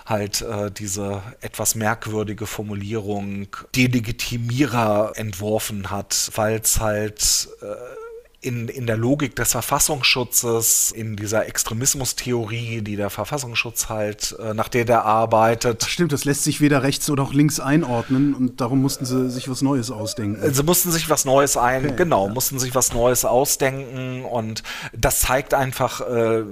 halt 0.05 0.41
äh, 0.41 0.71
diese 0.71 1.21
etwas 1.41 1.75
merkwürdige 1.75 2.45
Formulierung 2.45 3.47
Delegitimierer 3.75 5.13
entworfen 5.15 5.89
hat, 5.89 6.31
weil 6.35 6.59
es 6.59 6.79
halt 6.79 7.49
äh, 7.61 8.00
in, 8.43 8.67
in 8.67 8.87
der 8.87 8.97
Logik 8.97 9.35
des 9.35 9.51
Verfassungsschutzes, 9.51 10.91
in 10.91 11.15
dieser 11.15 11.45
Extremismustheorie, 11.45 12.81
die 12.81 12.95
der 12.95 13.11
Verfassungsschutz 13.11 13.87
halt, 13.87 14.35
äh, 14.39 14.55
nach 14.55 14.67
der 14.67 14.83
der 14.85 15.05
arbeitet. 15.05 15.83
Ach 15.85 15.87
stimmt, 15.87 16.11
das 16.11 16.25
lässt 16.25 16.43
sich 16.43 16.59
weder 16.59 16.81
rechts 16.81 17.07
oder 17.11 17.21
auch 17.21 17.33
links 17.33 17.59
einordnen 17.59 18.33
und 18.33 18.59
darum 18.59 18.81
mussten 18.81 19.05
sie 19.05 19.29
sich 19.29 19.47
was 19.47 19.61
Neues 19.61 19.91
ausdenken. 19.91 20.53
Sie 20.53 20.63
mussten 20.63 20.91
sich 20.91 21.07
was 21.07 21.23
Neues 21.23 21.55
ein, 21.55 21.85
okay, 21.85 21.95
genau, 21.97 22.27
ja. 22.27 22.33
mussten 22.33 22.57
sich 22.57 22.73
was 22.73 22.93
Neues 22.93 23.25
ausdenken 23.25 24.25
und 24.25 24.63
das 24.91 25.19
zeigt 25.19 25.53
einfach, 25.53 26.01
äh, 26.01 26.43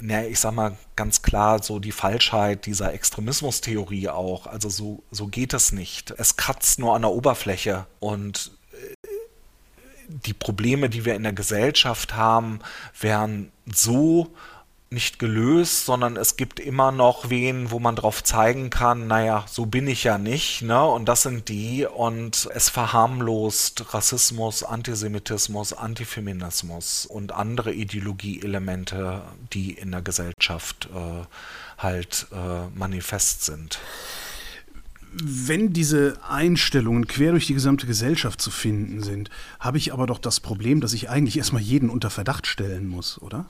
na, 0.00 0.24
ich 0.24 0.38
sag 0.38 0.54
mal 0.54 0.76
ganz 0.94 1.22
klar 1.22 1.62
so 1.62 1.80
die 1.80 1.92
Falschheit 1.92 2.66
dieser 2.66 2.94
Extremismustheorie 2.94 4.08
auch. 4.08 4.46
Also 4.46 4.68
so, 4.68 5.02
so 5.10 5.26
geht 5.26 5.52
es 5.52 5.72
nicht. 5.72 6.12
Es 6.16 6.36
kratzt 6.36 6.78
nur 6.78 6.94
an 6.94 7.02
der 7.02 7.10
Oberfläche 7.10 7.86
und 7.98 8.52
die 10.26 10.34
Probleme, 10.34 10.88
die 10.88 11.04
wir 11.04 11.14
in 11.14 11.22
der 11.22 11.32
Gesellschaft 11.32 12.14
haben, 12.14 12.60
werden 13.00 13.52
so 13.66 14.34
nicht 14.92 15.18
gelöst, 15.18 15.86
sondern 15.86 16.16
es 16.16 16.36
gibt 16.36 16.60
immer 16.60 16.92
noch 16.92 17.30
wen, 17.30 17.70
wo 17.70 17.78
man 17.80 17.96
drauf 17.96 18.22
zeigen 18.22 18.70
kann, 18.70 19.06
naja, 19.06 19.44
so 19.48 19.66
bin 19.66 19.88
ich 19.88 20.04
ja 20.04 20.18
nicht, 20.18 20.62
ne? 20.62 20.84
Und 20.84 21.06
das 21.06 21.22
sind 21.22 21.48
die 21.48 21.86
und 21.86 22.48
es 22.54 22.68
verharmlost 22.68 23.94
Rassismus, 23.94 24.62
Antisemitismus, 24.62 25.72
Antifeminismus 25.72 27.06
und 27.06 27.32
andere 27.32 27.72
Ideologieelemente, 27.72 29.22
die 29.52 29.72
in 29.72 29.90
der 29.92 30.02
Gesellschaft 30.02 30.88
äh, 30.94 31.24
halt 31.78 32.26
äh, 32.32 32.68
manifest 32.74 33.44
sind 33.44 33.80
wenn 35.12 35.72
diese 35.72 36.18
Einstellungen 36.28 37.06
quer 37.06 37.32
durch 37.32 37.46
die 37.46 37.54
gesamte 37.54 37.86
Gesellschaft 37.86 38.40
zu 38.40 38.50
finden 38.50 39.02
sind, 39.02 39.30
habe 39.60 39.78
ich 39.78 39.92
aber 39.92 40.06
doch 40.06 40.18
das 40.18 40.40
Problem, 40.40 40.80
dass 40.80 40.92
ich 40.92 41.10
eigentlich 41.10 41.36
erstmal 41.36 41.62
jeden 41.62 41.90
unter 41.90 42.10
Verdacht 42.10 42.46
stellen 42.46 42.88
muss, 42.88 43.20
oder? 43.20 43.46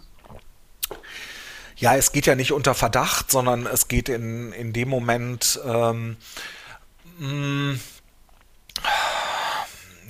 Ja, 1.77 1.96
es 1.96 2.12
geht 2.12 2.27
ja 2.27 2.35
nicht 2.35 2.53
unter 2.53 2.75
Verdacht, 2.75 3.31
sondern 3.31 3.66
es 3.66 3.88
geht 3.88 4.09
in, 4.09 4.53
in 4.53 4.72
dem 4.72 4.88
Moment, 4.88 5.61
ähm, 5.64 6.16
mh, 7.18 7.29
mm, 7.29 7.81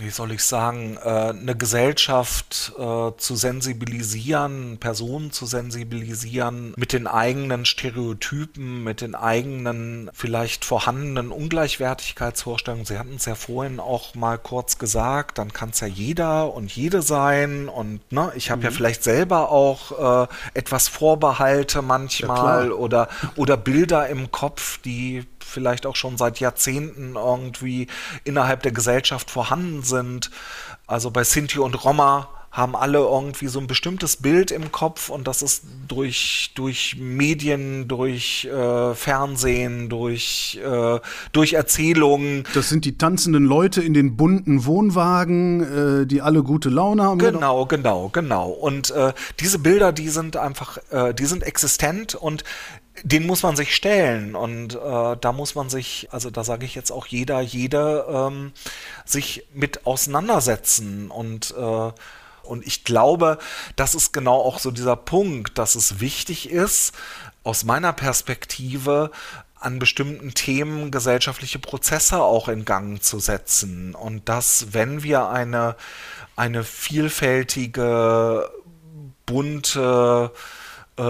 wie 0.02 0.10
soll 0.10 0.32
ich 0.32 0.44
sagen, 0.44 0.98
äh, 1.02 1.08
eine 1.08 1.56
Gesellschaft 1.56 2.72
äh, 2.78 3.10
zu 3.16 3.36
sensibilisieren, 3.36 4.78
Personen 4.78 5.32
zu 5.32 5.46
sensibilisieren 5.46 6.74
mit 6.76 6.92
den 6.92 7.06
eigenen 7.06 7.64
Stereotypen, 7.64 8.84
mit 8.84 9.00
den 9.00 9.14
eigenen 9.14 10.10
vielleicht 10.12 10.64
vorhandenen 10.64 11.30
Ungleichwertigkeitsvorstellungen. 11.30 12.84
Sie 12.84 12.98
hatten 12.98 13.16
es 13.16 13.24
ja 13.24 13.34
vorhin 13.34 13.80
auch 13.80 14.14
mal 14.14 14.38
kurz 14.38 14.78
gesagt, 14.78 15.38
dann 15.38 15.52
kann 15.52 15.70
es 15.70 15.80
ja 15.80 15.86
jeder 15.86 16.52
und 16.52 16.72
jede 16.72 17.02
sein 17.02 17.68
und 17.68 18.00
ne, 18.12 18.32
ich 18.34 18.50
habe 18.50 18.60
mhm. 18.60 18.64
ja 18.64 18.70
vielleicht 18.70 19.02
selber 19.02 19.50
auch 19.50 20.26
äh, 20.26 20.28
etwas 20.54 20.88
Vorbehalte 20.88 21.82
manchmal 21.82 22.68
ja, 22.68 22.72
oder, 22.72 23.08
oder 23.36 23.56
Bilder 23.56 24.08
im 24.08 24.30
Kopf, 24.30 24.78
die 24.78 25.24
vielleicht 25.42 25.86
auch 25.86 25.96
schon 25.96 26.16
seit 26.16 26.40
Jahrzehnten 26.40 27.16
irgendwie 27.16 27.88
innerhalb 28.24 28.62
der 28.62 28.72
Gesellschaft 28.72 29.30
vorhanden 29.30 29.82
sind. 29.82 30.30
Also 30.86 31.10
bei 31.10 31.24
Sinti 31.24 31.58
und 31.58 31.84
Roma 31.84 32.28
haben 32.52 32.76
alle 32.76 32.98
irgendwie 32.98 33.48
so 33.48 33.58
ein 33.58 33.66
bestimmtes 33.66 34.18
Bild 34.18 34.50
im 34.50 34.70
Kopf 34.70 35.08
und 35.08 35.26
das 35.26 35.40
ist 35.40 35.64
durch, 35.88 36.52
durch 36.54 36.96
Medien, 36.98 37.88
durch 37.88 38.44
äh, 38.44 38.94
Fernsehen, 38.94 39.88
durch, 39.88 40.60
äh, 40.62 41.00
durch 41.32 41.54
Erzählungen. 41.54 42.44
Das 42.52 42.68
sind 42.68 42.84
die 42.84 42.98
tanzenden 42.98 43.46
Leute 43.46 43.80
in 43.80 43.94
den 43.94 44.18
bunten 44.18 44.66
Wohnwagen, 44.66 46.02
äh, 46.02 46.06
die 46.06 46.20
alle 46.20 46.42
gute 46.42 46.68
Laune 46.68 47.04
haben. 47.04 47.18
Genau, 47.18 47.64
genau, 47.64 48.10
genau. 48.10 48.50
Und 48.50 48.90
äh, 48.90 49.14
diese 49.40 49.58
Bilder, 49.58 49.92
die 49.92 50.10
sind 50.10 50.36
einfach, 50.36 50.76
äh, 50.90 51.14
die 51.14 51.24
sind 51.24 51.44
existent 51.44 52.14
und 52.14 52.44
den 53.02 53.26
muss 53.26 53.42
man 53.42 53.56
sich 53.56 53.74
stellen 53.74 54.34
und 54.34 54.74
äh, 54.74 55.16
da 55.20 55.32
muss 55.32 55.54
man 55.54 55.70
sich, 55.70 56.08
also 56.10 56.30
da 56.30 56.44
sage 56.44 56.66
ich 56.66 56.74
jetzt 56.74 56.90
auch 56.90 57.06
jeder, 57.06 57.40
jede, 57.40 58.06
ähm, 58.08 58.52
sich 59.04 59.46
mit 59.54 59.86
auseinandersetzen 59.86 61.10
und 61.10 61.54
äh, 61.56 61.92
und 62.42 62.66
ich 62.66 62.82
glaube, 62.82 63.38
das 63.76 63.94
ist 63.94 64.12
genau 64.12 64.34
auch 64.40 64.58
so 64.58 64.72
dieser 64.72 64.96
Punkt, 64.96 65.58
dass 65.58 65.76
es 65.76 66.00
wichtig 66.00 66.50
ist, 66.50 66.92
aus 67.44 67.62
meiner 67.62 67.92
Perspektive 67.92 69.12
an 69.54 69.78
bestimmten 69.78 70.34
Themen 70.34 70.90
gesellschaftliche 70.90 71.60
Prozesse 71.60 72.20
auch 72.20 72.48
in 72.48 72.64
Gang 72.64 73.00
zu 73.02 73.20
setzen. 73.20 73.94
Und 73.94 74.28
dass, 74.28 74.72
wenn 74.72 75.04
wir 75.04 75.28
eine, 75.28 75.76
eine 76.34 76.64
vielfältige, 76.64 78.50
bunte, 79.24 80.32
äh, 80.34 80.38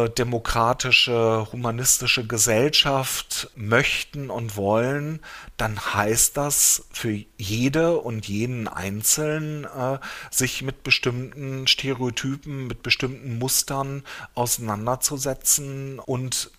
demokratische, 0.09 1.47
humanistische 1.53 2.27
Gesellschaft 2.27 3.51
möchten 3.57 4.31
und 4.31 4.57
wollen, 4.57 5.21
dann 5.57 5.79
heißt 5.79 6.37
das 6.37 6.85
für 6.93 7.25
jede 7.39 7.99
und 7.99 8.27
jeden 8.29 8.69
Einzelnen, 8.69 9.65
äh, 9.65 9.99
sich 10.31 10.63
mit 10.63 10.83
bestimmten 10.83 11.67
Stereotypen, 11.67 12.67
mit 12.67 12.83
bestimmten 12.83 13.39
Mustern 13.39 14.03
auseinanderzusetzen 14.35 15.99
und 15.99 16.51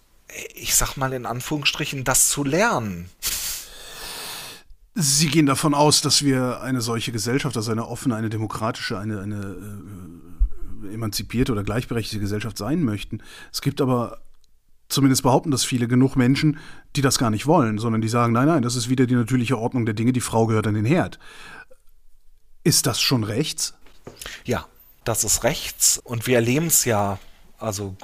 ich 0.55 0.75
sag 0.75 0.97
mal 0.97 1.13
in 1.13 1.25
Anführungsstrichen, 1.25 2.03
das 2.03 2.29
zu 2.29 2.43
lernen. 2.43 3.09
Sie 4.95 5.27
gehen 5.27 5.47
davon 5.47 5.73
aus, 5.73 6.01
dass 6.01 6.23
wir 6.23 6.61
eine 6.61 6.81
solche 6.81 7.11
Gesellschaft, 7.11 7.57
also 7.57 7.71
eine 7.71 7.87
offene, 7.87 8.15
eine 8.15 8.29
demokratische, 8.29 8.97
eine, 8.99 9.21
eine 9.21 9.35
äh, 9.37 10.32
emanzipierte 10.91 11.51
oder 11.51 11.63
gleichberechtigte 11.63 12.19
Gesellschaft 12.19 12.57
sein 12.57 12.83
möchten. 12.83 13.21
Es 13.51 13.61
gibt 13.61 13.81
aber 13.81 14.19
zumindest 14.89 15.23
behaupten 15.23 15.51
das 15.51 15.65
viele 15.65 15.87
genug 15.87 16.15
Menschen, 16.15 16.59
die 16.95 17.01
das 17.01 17.17
gar 17.17 17.29
nicht 17.29 17.47
wollen, 17.47 17.79
sondern 17.79 18.01
die 18.01 18.09
sagen, 18.09 18.33
nein, 18.33 18.47
nein, 18.47 18.61
das 18.61 18.75
ist 18.75 18.89
wieder 18.89 19.05
die 19.05 19.15
natürliche 19.15 19.57
Ordnung 19.57 19.85
der 19.85 19.95
Dinge, 19.95 20.13
die 20.13 20.21
Frau 20.21 20.45
gehört 20.45 20.67
an 20.67 20.75
den 20.75 20.85
Herd. 20.85 21.19
Ist 22.63 22.85
das 22.85 23.01
schon 23.01 23.23
rechts? 23.23 23.73
Ja, 24.45 24.67
das 25.03 25.23
ist 25.23 25.43
rechts 25.43 25.97
und 25.97 26.27
wir 26.27 26.35
erleben 26.35 26.67
es 26.67 26.85
ja, 26.85 27.19
also 27.57 27.95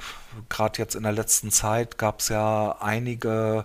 gerade 0.48 0.78
jetzt 0.78 0.94
in 0.94 1.02
der 1.02 1.12
letzten 1.12 1.50
Zeit 1.50 1.98
gab 1.98 2.20
es 2.20 2.28
ja 2.28 2.76
einige 2.80 3.64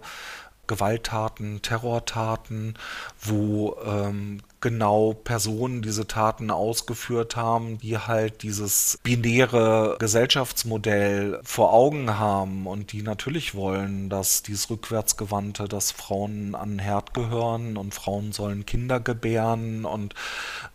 Gewalttaten, 0.68 1.62
Terrortaten, 1.62 2.76
wo 3.22 3.78
ähm, 3.86 4.42
genau 4.62 5.14
Personen 5.14 5.82
diese 5.82 6.08
Taten 6.08 6.52
ausgeführt 6.52 7.36
haben, 7.36 7.78
die 7.80 7.98
halt 7.98 8.44
dieses 8.44 8.98
binäre 9.04 9.96
Gesellschaftsmodell 10.00 11.40
vor 11.44 11.74
Augen 11.74 12.18
haben 12.18 12.66
und 12.68 12.92
die 12.92 13.02
natürlich 13.02 13.56
wollen, 13.56 14.10
dass 14.10 14.44
dieses 14.44 14.70
rückwärtsgewandte, 14.70 15.68
dass 15.68 15.92
Frauen 15.92 16.56
an 16.56 16.72
den 16.72 16.80
Herd 16.80 17.14
gehören 17.14 17.78
und 17.78 17.94
Frauen 17.94 18.32
sollen 18.32 18.66
Kinder 18.66 19.00
gebären 19.00 19.86
und 19.86 20.16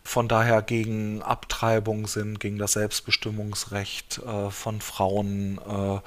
von 0.02 0.28
daher 0.28 0.62
gegen 0.62 1.22
Abtreibung 1.22 2.06
sind, 2.06 2.40
gegen 2.40 2.58
das 2.58 2.72
Selbstbestimmungsrecht 2.72 4.18
äh, 4.18 4.50
von 4.50 4.80
Frauen 4.80 5.58
äh, 5.58 6.00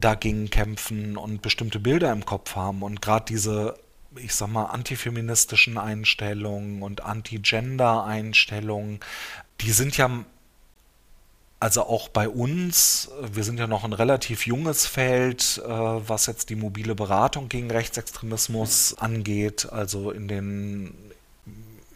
dagegen 0.00 0.50
kämpfen 0.50 1.16
und 1.16 1.42
bestimmte 1.42 1.80
Bilder 1.80 2.12
im 2.12 2.24
Kopf 2.24 2.54
haben. 2.54 2.82
Und 2.82 3.02
gerade 3.02 3.24
diese 3.28 3.74
ich 4.16 4.34
sag 4.34 4.48
mal, 4.48 4.66
antifeministischen 4.66 5.78
Einstellungen 5.78 6.82
und 6.82 7.02
Anti-Gender-Einstellungen, 7.02 9.00
die 9.60 9.72
sind 9.72 9.96
ja 9.96 10.24
also 11.60 11.82
auch 11.82 12.08
bei 12.08 12.28
uns, 12.28 13.10
wir 13.32 13.42
sind 13.42 13.58
ja 13.58 13.66
noch 13.66 13.82
ein 13.82 13.92
relativ 13.92 14.46
junges 14.46 14.86
Feld, 14.86 15.60
äh, 15.64 15.68
was 15.68 16.26
jetzt 16.26 16.50
die 16.50 16.56
mobile 16.56 16.94
Beratung 16.94 17.48
gegen 17.48 17.70
Rechtsextremismus 17.70 18.96
angeht. 18.98 19.68
Also 19.72 20.12
in 20.12 20.28
den, 20.28 20.94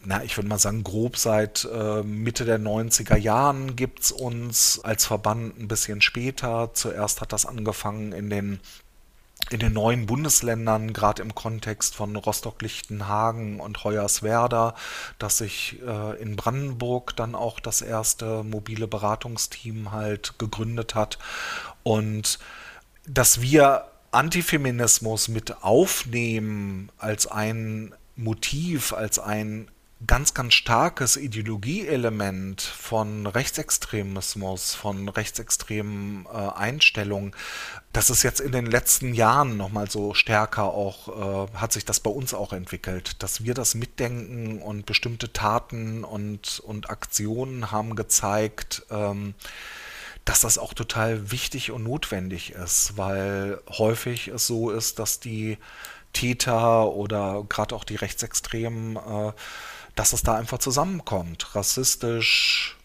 na, 0.03 0.21
ich 0.21 0.35
würde 0.37 0.49
mal 0.49 0.59
sagen, 0.59 0.83
grob 0.83 1.15
seit 1.15 1.65
äh, 1.73 2.03
Mitte 2.03 2.43
der 2.43 2.59
90er 2.59 3.15
Jahren 3.15 3.77
gibt 3.77 4.01
es 4.01 4.11
uns 4.11 4.81
als 4.83 5.05
Verband 5.05 5.57
ein 5.57 5.69
bisschen 5.69 6.01
später. 6.01 6.71
Zuerst 6.73 7.21
hat 7.21 7.31
das 7.31 7.45
angefangen 7.45 8.11
in 8.11 8.29
den 8.29 8.59
in 9.49 9.59
den 9.59 9.73
neuen 9.73 10.05
Bundesländern, 10.05 10.93
gerade 10.93 11.21
im 11.21 11.35
Kontext 11.35 11.95
von 11.95 12.15
Rostock-Lichtenhagen 12.15 13.59
und 13.59 13.83
Hoyerswerda, 13.83 14.75
dass 15.19 15.37
sich 15.39 15.79
äh, 15.85 16.21
in 16.21 16.35
Brandenburg 16.35 17.15
dann 17.15 17.35
auch 17.35 17.59
das 17.59 17.81
erste 17.81 18.43
mobile 18.43 18.87
Beratungsteam 18.87 19.91
halt 19.91 20.39
gegründet 20.39 20.95
hat. 20.95 21.19
Und 21.83 22.39
dass 23.05 23.41
wir 23.41 23.85
Antifeminismus 24.11 25.27
mit 25.27 25.63
aufnehmen 25.63 26.89
als 26.97 27.27
ein 27.27 27.93
Motiv, 28.15 28.93
als 28.93 29.19
ein 29.19 29.67
ganz, 30.07 30.33
ganz 30.33 30.53
starkes 30.53 31.17
Ideologieelement 31.17 32.61
von 32.61 33.27
Rechtsextremismus, 33.27 34.73
von 34.75 35.09
rechtsextremen 35.09 36.25
äh, 36.25 36.29
Einstellungen, 36.29 37.35
das 37.93 38.09
ist 38.09 38.23
jetzt 38.23 38.39
in 38.39 38.51
den 38.51 38.65
letzten 38.65 39.13
Jahren 39.13 39.55
nochmal 39.55 39.89
so 39.89 40.13
stärker 40.13 40.65
auch, 40.65 41.47
äh, 41.49 41.57
hat 41.57 41.73
sich 41.73 41.85
das 41.85 41.99
bei 41.99 42.09
uns 42.09 42.33
auch 42.33 42.51
entwickelt, 42.53 43.21
dass 43.21 43.43
wir 43.43 43.53
das 43.53 43.75
mitdenken 43.75 44.61
und 44.61 44.85
bestimmte 44.85 45.31
Taten 45.31 46.03
und, 46.03 46.59
und 46.65 46.89
Aktionen 46.89 47.71
haben 47.71 47.95
gezeigt, 47.95 48.85
ähm, 48.89 49.35
dass 50.25 50.41
das 50.41 50.57
auch 50.57 50.73
total 50.73 51.31
wichtig 51.31 51.71
und 51.71 51.83
notwendig 51.83 52.53
ist, 52.53 52.97
weil 52.97 53.59
häufig 53.69 54.29
es 54.29 54.47
so 54.47 54.71
ist, 54.71 54.99
dass 54.99 55.19
die 55.19 55.57
Täter 56.13 56.89
oder 56.91 57.45
gerade 57.49 57.75
auch 57.75 57.83
die 57.83 57.95
Rechtsextremen 57.95 58.95
äh, 58.95 59.33
dass 59.95 60.13
es 60.13 60.23
da 60.23 60.35
einfach 60.35 60.59
zusammenkommt. 60.59 61.55
Rassistisch, 61.55 62.77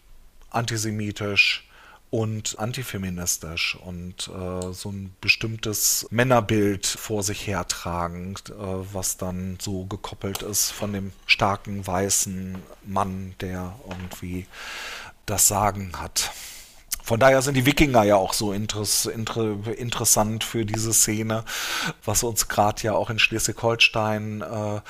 antisemitisch 0.49 1.69
und 2.11 2.57
antifeministisch 2.57 3.75
und 3.75 4.29
äh, 4.29 4.73
so 4.73 4.89
ein 4.89 5.15
bestimmtes 5.21 6.07
Männerbild 6.09 6.87
vor 6.87 7.21
sich 7.21 7.45
hertragend, 7.45 8.49
äh, 8.49 8.53
was 8.93 9.17
dann 9.17 9.57
so 9.61 9.85
gekoppelt 9.85 10.41
ist 10.41 10.71
von 10.71 10.91
dem 10.91 11.11
starken 11.27 11.85
weißen 11.85 12.57
Mann, 12.83 13.35
der 13.41 13.75
irgendwie 13.87 14.47
das 15.27 15.47
Sagen 15.47 15.91
hat. 15.99 16.31
Von 17.03 17.19
daher 17.19 17.41
sind 17.41 17.55
die 17.55 17.65
Wikinger 17.65 18.03
ja 18.03 18.15
auch 18.17 18.33
so 18.33 18.53
interess 18.53 19.05
inter 19.05 19.55
interessant 19.77 20.43
für 20.43 20.65
diese 20.65 20.93
Szene, 20.93 21.43
was 22.05 22.23
uns 22.23 22.47
gerade 22.47 22.83
ja 22.83 22.93
auch 22.93 23.09
in 23.09 23.19
Schleswig-Holstein 23.19 24.41
äh, 24.41 24.81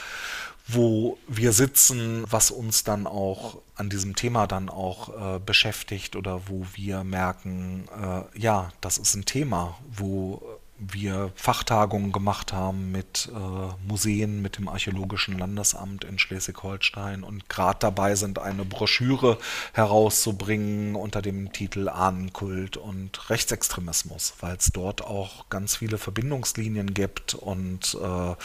wo 0.71 1.17
wir 1.27 1.51
sitzen, 1.51 2.23
was 2.29 2.51
uns 2.51 2.83
dann 2.83 3.07
auch 3.07 3.57
an 3.75 3.89
diesem 3.89 4.15
Thema 4.15 4.45
dann 4.45 4.69
auch 4.69 5.35
äh, 5.35 5.39
beschäftigt 5.39 6.15
oder 6.15 6.47
wo 6.47 6.65
wir 6.73 7.03
merken, 7.03 7.87
äh, 7.99 8.39
ja, 8.39 8.71
das 8.81 8.97
ist 8.97 9.15
ein 9.15 9.25
Thema, 9.25 9.77
wo 9.89 10.41
wir 10.79 11.31
Fachtagungen 11.35 12.11
gemacht 12.11 12.53
haben 12.53 12.91
mit 12.91 13.29
äh, 13.33 13.87
Museen, 13.87 14.41
mit 14.41 14.57
dem 14.57 14.67
Archäologischen 14.67 15.37
Landesamt 15.37 16.05
in 16.05 16.17
Schleswig-Holstein 16.17 17.23
und 17.23 17.49
gerade 17.49 17.79
dabei 17.79 18.15
sind, 18.15 18.39
eine 18.39 18.65
Broschüre 18.65 19.37
herauszubringen 19.73 20.95
unter 20.95 21.21
dem 21.21 21.51
Titel 21.51 21.89
Ahnenkult 21.89 22.77
und 22.77 23.29
Rechtsextremismus, 23.29 24.33
weil 24.39 24.55
es 24.55 24.71
dort 24.73 25.01
auch 25.01 25.49
ganz 25.49 25.75
viele 25.75 25.97
Verbindungslinien 25.97 26.93
gibt 26.93 27.33
und 27.33 27.97
äh, 28.01 28.35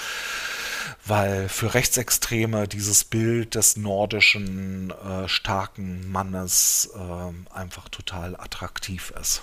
weil 1.07 1.49
für 1.49 1.75
Rechtsextreme 1.75 2.69
dieses 2.69 3.05
Bild 3.05 3.55
des 3.55 3.77
nordischen 3.77 4.91
äh, 4.91 5.29
starken 5.29 6.11
Mannes 6.11 6.91
äh, 6.95 7.55
einfach 7.55 7.89
total 7.89 8.37
attraktiv 8.37 9.13
ist. 9.21 9.43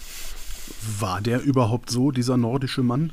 War 0.99 1.21
der 1.21 1.41
überhaupt 1.41 1.89
so, 1.89 2.11
dieser 2.11 2.37
nordische 2.37 2.83
Mann? 2.83 3.11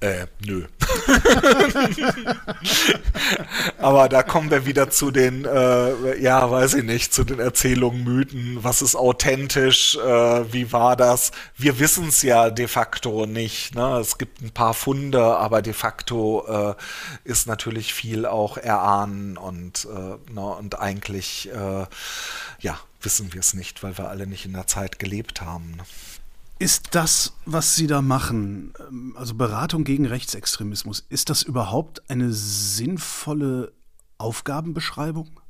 Äh, 0.00 0.26
nö. 0.44 0.66
Aber 3.78 4.10
da 4.10 4.22
kommen 4.22 4.50
wir 4.50 4.66
wieder 4.66 4.90
zu 4.90 5.10
den, 5.10 5.46
äh, 5.46 6.20
ja, 6.20 6.50
weiß 6.50 6.74
ich 6.74 6.84
nicht, 6.84 7.14
zu 7.14 7.24
den 7.24 7.38
Erzählungen, 7.38 8.04
Mythen, 8.04 8.62
was 8.62 8.82
ist 8.82 8.94
authentisch, 8.94 9.96
äh, 9.96 10.52
wie 10.52 10.70
war 10.70 10.96
das? 10.96 11.30
Wir 11.56 11.78
wissen 11.78 12.08
es 12.08 12.20
ja 12.20 12.50
de 12.50 12.68
facto 12.68 13.24
nicht. 13.24 13.74
Ne? 13.74 13.98
Es 13.98 14.18
gibt 14.18 14.42
ein 14.42 14.50
paar 14.50 14.74
Funde, 14.74 15.38
aber 15.38 15.62
de 15.62 15.72
facto 15.72 16.44
äh, 16.46 16.74
ist 17.24 17.46
natürlich 17.46 17.94
viel 17.94 18.26
auch 18.26 18.58
erahnen 18.58 19.38
und, 19.38 19.86
äh, 19.86 20.18
ne, 20.30 20.46
und 20.58 20.78
eigentlich, 20.78 21.48
äh, 21.50 21.86
ja, 22.60 22.78
wissen 23.00 23.32
wir 23.32 23.40
es 23.40 23.54
nicht, 23.54 23.82
weil 23.82 23.96
wir 23.96 24.10
alle 24.10 24.26
nicht 24.26 24.44
in 24.44 24.52
der 24.52 24.66
Zeit 24.66 24.98
gelebt 24.98 25.40
haben. 25.40 25.76
Ne? 25.76 25.84
Ist 26.58 26.94
das, 26.94 27.34
was 27.44 27.76
Sie 27.76 27.86
da 27.86 28.00
machen, 28.00 28.72
ähm, 28.88 29.14
also 29.18 29.34
Beratung 29.34 29.84
gegen 29.84 30.06
Rechtsextremismus, 30.06 31.04
ist 31.10 31.28
das 31.28 31.42
überhaupt 31.42 32.10
eine 32.10 32.32
sinnvolle 32.32 33.72
Aufgabenbeschreibung? 34.16 35.40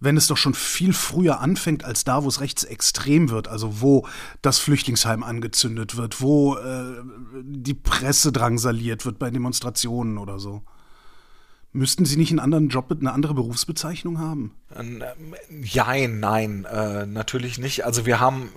Wenn 0.00 0.16
es 0.16 0.26
doch 0.26 0.36
schon 0.36 0.54
viel 0.54 0.92
früher 0.92 1.40
anfängt 1.40 1.84
als 1.84 2.02
da, 2.04 2.24
wo 2.24 2.28
es 2.28 2.40
rechtsextrem 2.40 3.30
wird, 3.30 3.48
also 3.48 3.80
wo 3.80 4.06
das 4.42 4.58
Flüchtlingsheim 4.58 5.22
angezündet 5.22 5.96
wird, 5.96 6.20
wo 6.20 6.56
äh, 6.56 7.02
die 7.42 7.74
Presse 7.74 8.32
drangsaliert 8.32 9.06
wird 9.06 9.20
bei 9.20 9.30
Demonstrationen 9.30 10.18
oder 10.18 10.40
so. 10.40 10.64
Müssten 11.76 12.06
Sie 12.06 12.16
nicht 12.16 12.30
einen 12.30 12.40
anderen 12.40 12.70
Job, 12.70 12.86
eine 12.90 13.12
andere 13.12 13.34
Berufsbezeichnung 13.34 14.18
haben? 14.18 14.54
Ähm, 14.74 15.04
jein, 15.62 16.20
nein, 16.20 16.64
äh, 16.64 17.04
natürlich 17.04 17.58
nicht. 17.58 17.84
Also 17.84 18.06
wir 18.06 18.18
haben, 18.18 18.48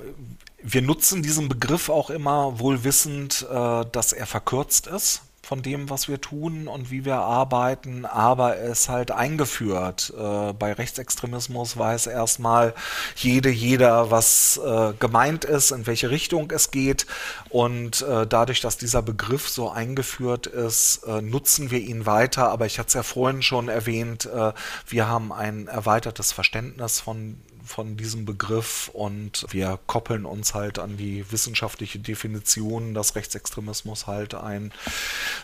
wir 0.63 0.81
nutzen 0.81 1.21
diesen 1.21 1.49
Begriff 1.49 1.89
auch 1.89 2.09
immer 2.09 2.59
wohl 2.59 2.85
wissend, 2.85 3.45
äh, 3.51 3.85
dass 3.91 4.13
er 4.13 4.25
verkürzt 4.25 4.87
ist 4.87 5.23
von 5.49 5.63
dem, 5.63 5.89
was 5.89 6.07
wir 6.07 6.21
tun 6.21 6.67
und 6.67 6.91
wie 6.91 7.05
wir 7.05 7.15
arbeiten, 7.15 8.05
aber 8.05 8.57
er 8.57 8.73
ist 8.73 8.87
halt 8.87 9.09
eingeführt. 9.09 10.13
Äh, 10.15 10.53
bei 10.53 10.73
Rechtsextremismus 10.73 11.75
weiß 11.75 12.05
erstmal 12.05 12.75
jede, 13.15 13.49
jeder, 13.49 14.11
was 14.11 14.61
äh, 14.63 14.93
gemeint 14.99 15.45
ist, 15.45 15.71
in 15.71 15.87
welche 15.87 16.11
Richtung 16.11 16.51
es 16.51 16.69
geht. 16.69 17.07
Und 17.49 18.03
äh, 18.03 18.27
dadurch, 18.27 18.61
dass 18.61 18.77
dieser 18.77 19.01
Begriff 19.01 19.49
so 19.49 19.71
eingeführt 19.71 20.45
ist, 20.45 21.01
äh, 21.07 21.19
nutzen 21.23 21.71
wir 21.71 21.79
ihn 21.79 22.05
weiter. 22.05 22.51
Aber 22.51 22.67
ich 22.67 22.77
hatte 22.77 22.89
es 22.89 22.93
ja 22.93 23.01
vorhin 23.01 23.41
schon 23.41 23.69
erwähnt, 23.69 24.27
äh, 24.27 24.53
wir 24.85 25.07
haben 25.07 25.33
ein 25.33 25.65
erweitertes 25.65 26.31
Verständnis 26.31 26.99
von 26.99 27.39
von 27.69 27.97
diesem 27.97 28.25
Begriff 28.25 28.89
und 28.91 29.45
wir 29.51 29.79
koppeln 29.85 30.25
uns 30.25 30.55
halt 30.55 30.79
an 30.79 30.97
die 30.97 31.31
wissenschaftliche 31.31 31.99
Definition, 31.99 32.95
dass 32.95 33.15
Rechtsextremismus 33.15 34.07
halt 34.07 34.33
ein 34.33 34.71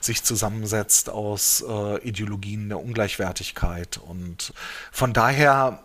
sich 0.01 0.23
zusammensetzt 0.23 1.09
aus 1.09 1.63
äh, 1.67 1.99
Ideologien 1.99 2.69
der 2.69 2.79
Ungleichwertigkeit 2.79 3.97
und 3.97 4.53
von 4.91 5.13
daher 5.13 5.83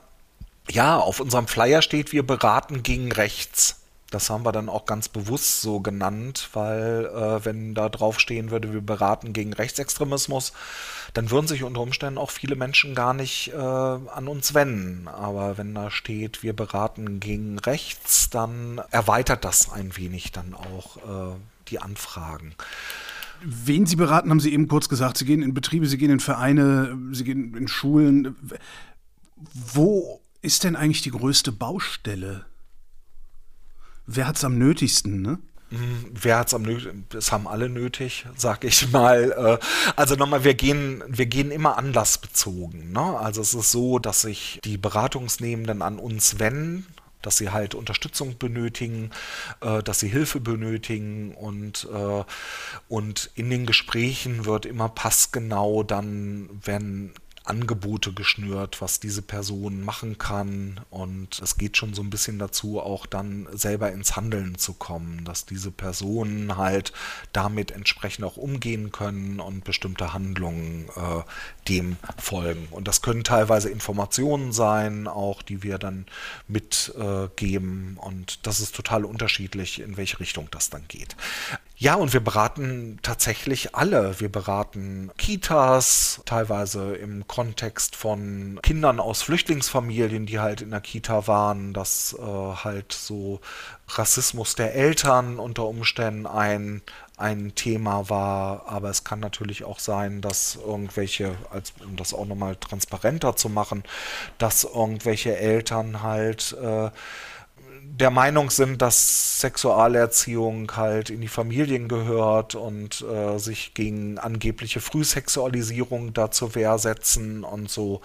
ja, 0.71 0.99
auf 0.99 1.21
unserem 1.21 1.47
Flyer 1.47 1.83
steht, 1.83 2.13
wir 2.13 2.23
beraten 2.27 2.83
gegen 2.83 3.13
rechts. 3.13 3.80
Das 4.11 4.29
haben 4.29 4.45
wir 4.45 4.53
dann 4.53 4.69
auch 4.69 4.87
ganz 4.87 5.09
bewusst 5.09 5.61
so 5.61 5.81
genannt, 5.81 6.51
weil 6.53 7.07
äh, 7.07 7.45
wenn 7.45 7.75
da 7.75 7.89
drauf 7.89 8.19
stehen 8.19 8.51
würde, 8.51 8.73
wir 8.73 8.81
beraten 8.81 9.33
gegen 9.33 9.53
Rechtsextremismus, 9.53 10.53
dann 11.15 11.31
würden 11.31 11.47
sich 11.47 11.63
unter 11.63 11.81
Umständen 11.81 12.19
auch 12.19 12.31
viele 12.31 12.57
Menschen 12.57 12.95
gar 12.95 13.15
nicht 13.15 13.53
äh, 13.53 13.57
an 13.57 14.27
uns 14.27 14.53
wenden. 14.53 15.07
Aber 15.07 15.59
wenn 15.59 15.75
da 15.75 15.91
steht, 15.91 16.43
wir 16.43 16.55
beraten 16.55 17.21
gegen 17.21 17.59
rechts, 17.61 18.31
dann 18.31 18.81
erweitert 18.91 19.45
das 19.45 19.71
ein 19.71 19.97
wenig 19.97 20.33
dann 20.33 20.55
auch 20.55 20.97
äh, 20.97 21.37
die 21.69 21.79
Anfragen. 21.79 22.55
wen 23.43 23.87
Sie 23.87 23.97
beraten, 23.97 24.31
haben 24.31 24.41
Sie 24.41 24.53
eben 24.53 24.67
kurz 24.67 24.89
gesagt. 24.89 25.19
Sie 25.19 25.25
gehen 25.25 25.43
in 25.43 25.55
Betriebe, 25.55 25.87
Sie 25.87 25.99
gehen 25.99 26.11
in 26.11 26.21
Vereine, 26.21 26.99
Sie 27.13 27.25
gehen 27.25 27.57
in 27.57 27.69
Schulen. 27.69 28.37
Wo 29.55 30.21
ist 30.43 30.65
denn 30.65 30.75
eigentlich 30.75 31.03
die 31.03 31.13
größte 31.13 31.53
Baustelle? 31.53 32.45
Wer 34.13 34.27
hat 34.27 34.37
es 34.37 34.45
am 34.45 34.59
nötigsten, 34.59 35.23
ne? 35.23 35.39
Hm, 35.69 36.07
wer 36.13 36.39
hat 36.39 36.49
es 36.49 36.55
am 36.55 36.63
nötigsten? 36.63 37.07
Es 37.17 37.31
haben 37.31 37.47
alle 37.47 37.69
nötig, 37.69 38.27
sag 38.37 38.65
ich 38.65 38.91
mal. 38.91 39.59
Äh, 39.63 39.65
also 39.95 40.17
nochmal, 40.17 40.43
wir 40.43 40.55
gehen, 40.55 41.05
wir 41.07 41.27
gehen 41.27 41.53
immer 41.53 41.79
anlassbezogen. 41.79 42.91
Ne? 42.91 43.01
Also 43.01 43.41
es 43.41 43.55
ist 43.55 43.71
so, 43.71 44.01
dass 44.01 44.23
sich 44.23 44.61
die 44.65 44.79
Beratungsnehmenden 44.79 45.81
an 45.83 45.99
uns 45.99 46.41
wenden 46.41 46.87
dass 47.23 47.37
sie 47.37 47.51
halt 47.51 47.75
Unterstützung 47.75 48.39
benötigen, 48.39 49.11
äh, 49.61 49.83
dass 49.83 50.01
sie 50.01 50.09
Hilfe 50.09 50.41
benötigen 50.41 51.35
und, 51.35 51.87
äh, 51.93 52.25
und 52.89 53.31
in 53.35 53.51
den 53.51 53.67
Gesprächen 53.67 54.47
wird 54.47 54.67
immer 54.67 54.89
passgenau 54.89 55.83
dann, 55.83 56.49
wenn 56.65 57.13
Angebote 57.51 58.13
geschnürt, 58.13 58.81
was 58.81 59.01
diese 59.01 59.23
Person 59.23 59.85
machen 59.85 60.19
kann. 60.19 60.81
Und 60.89 61.41
es 61.41 61.59
geht 61.59 61.77
schon 61.77 61.95
so 61.95 62.03
ein 62.03 62.11
bisschen 62.11 62.39
dazu, 62.39 62.81
auch 62.81 63.07
dann 63.07 63.49
selber 63.53 63.93
ins 63.93 64.17
Handeln 64.17 64.57
zu 64.57 64.73
kommen, 64.73 65.25
dass 65.25 65.47
diese 65.47 65.71
Personen 65.71 66.57
halt 66.57 66.93
damit 67.33 67.73
entsprechend 67.73 68.25
auch 68.25 68.37
umgehen 68.37 68.93
können 68.93 69.41
und 69.41 69.65
bestimmte 69.65 70.13
Handlungen 70.13 70.89
äh, 70.97 71.23
dem 71.69 71.97
folgen. 72.17 72.69
Und 72.71 72.87
das 72.87 73.03
können 73.03 73.25
teilweise 73.25 73.69
Informationen 73.69 74.53
sein, 74.53 75.09
auch 75.09 75.43
die 75.43 75.63
wir 75.65 75.79
dann 75.79 76.07
mitgeben. 76.47 77.99
Äh, 77.99 78.07
und 78.07 78.47
das 78.47 78.61
ist 78.61 78.75
total 78.77 79.05
unterschiedlich, 79.05 79.81
in 79.81 79.97
welche 79.97 80.21
Richtung 80.21 80.49
das 80.53 80.71
dann 80.71 80.87
geht. 80.87 81.17
Ja, 81.83 81.95
und 81.95 82.13
wir 82.13 82.21
beraten 82.21 82.99
tatsächlich 83.01 83.75
alle. 83.75 84.21
Wir 84.21 84.31
beraten 84.31 85.11
Kitas, 85.17 86.21
teilweise 86.27 86.95
im 86.95 87.27
Kontext 87.27 87.97
von 87.97 88.59
Kindern 88.63 89.01
aus 89.01 89.23
Flüchtlingsfamilien, 89.23 90.27
die 90.27 90.41
halt 90.41 90.61
in 90.61 90.73
der 90.73 90.83
Kita 90.83 91.27
waren, 91.27 91.73
dass 91.73 92.15
äh, 92.19 92.23
halt 92.23 92.93
so 92.93 93.41
Rassismus 93.89 94.57
der 94.57 94.75
Eltern 94.75 95.39
unter 95.39 95.65
Umständen 95.65 96.27
ein, 96.27 96.83
ein 97.17 97.55
Thema 97.55 98.11
war, 98.11 98.69
aber 98.69 98.91
es 98.91 99.03
kann 99.05 99.21
natürlich 99.21 99.65
auch 99.65 99.79
sein, 99.79 100.21
dass 100.21 100.57
irgendwelche, 100.57 101.35
als, 101.51 101.73
um 101.83 101.97
das 101.97 102.13
auch 102.13 102.27
nochmal 102.27 102.57
transparenter 102.57 103.37
zu 103.37 103.49
machen, 103.49 103.85
dass 104.37 104.65
irgendwelche 104.65 105.35
Eltern 105.35 106.03
halt 106.03 106.55
äh, 106.61 106.91
der 107.99 108.11
Meinung 108.11 108.51
sind, 108.51 108.83
dass 108.83 109.41
Sexualerziehung 109.41 110.77
halt 110.77 111.11
in 111.11 111.21
die 111.21 111.29
Familien 111.29 111.89
gehört 111.89 112.55
und 112.55 113.03
äh, 113.03 113.39
sich 113.39 113.75
gegen 113.75 114.19
angebliche 114.19 114.81
Frühsexualisierung 114.81 116.13
da 116.13 116.31
zur 116.31 116.55
Wehr 116.55 116.79
setzen 116.79 117.45
und 117.45 117.71
so. 117.71 118.01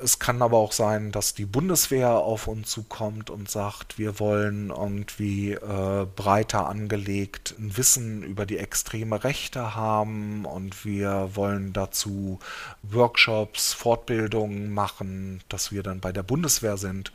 Es 0.00 0.20
kann 0.20 0.42
aber 0.42 0.58
auch 0.58 0.70
sein, 0.70 1.10
dass 1.10 1.34
die 1.34 1.44
Bundeswehr 1.44 2.10
auf 2.10 2.46
uns 2.46 2.70
zukommt 2.70 3.30
und 3.30 3.50
sagt, 3.50 3.98
wir 3.98 4.20
wollen 4.20 4.70
irgendwie 4.70 5.54
äh, 5.54 6.06
breiter 6.14 6.68
angelegt 6.68 7.56
ein 7.58 7.76
Wissen 7.76 8.22
über 8.22 8.46
die 8.46 8.58
extreme 8.58 9.24
Rechte 9.24 9.74
haben 9.74 10.44
und 10.44 10.84
wir 10.84 11.30
wollen 11.34 11.72
dazu 11.72 12.38
Workshops, 12.84 13.72
Fortbildungen 13.72 14.72
machen, 14.72 15.42
dass 15.48 15.72
wir 15.72 15.82
dann 15.82 15.98
bei 15.98 16.12
der 16.12 16.22
Bundeswehr 16.22 16.76
sind. 16.76 17.10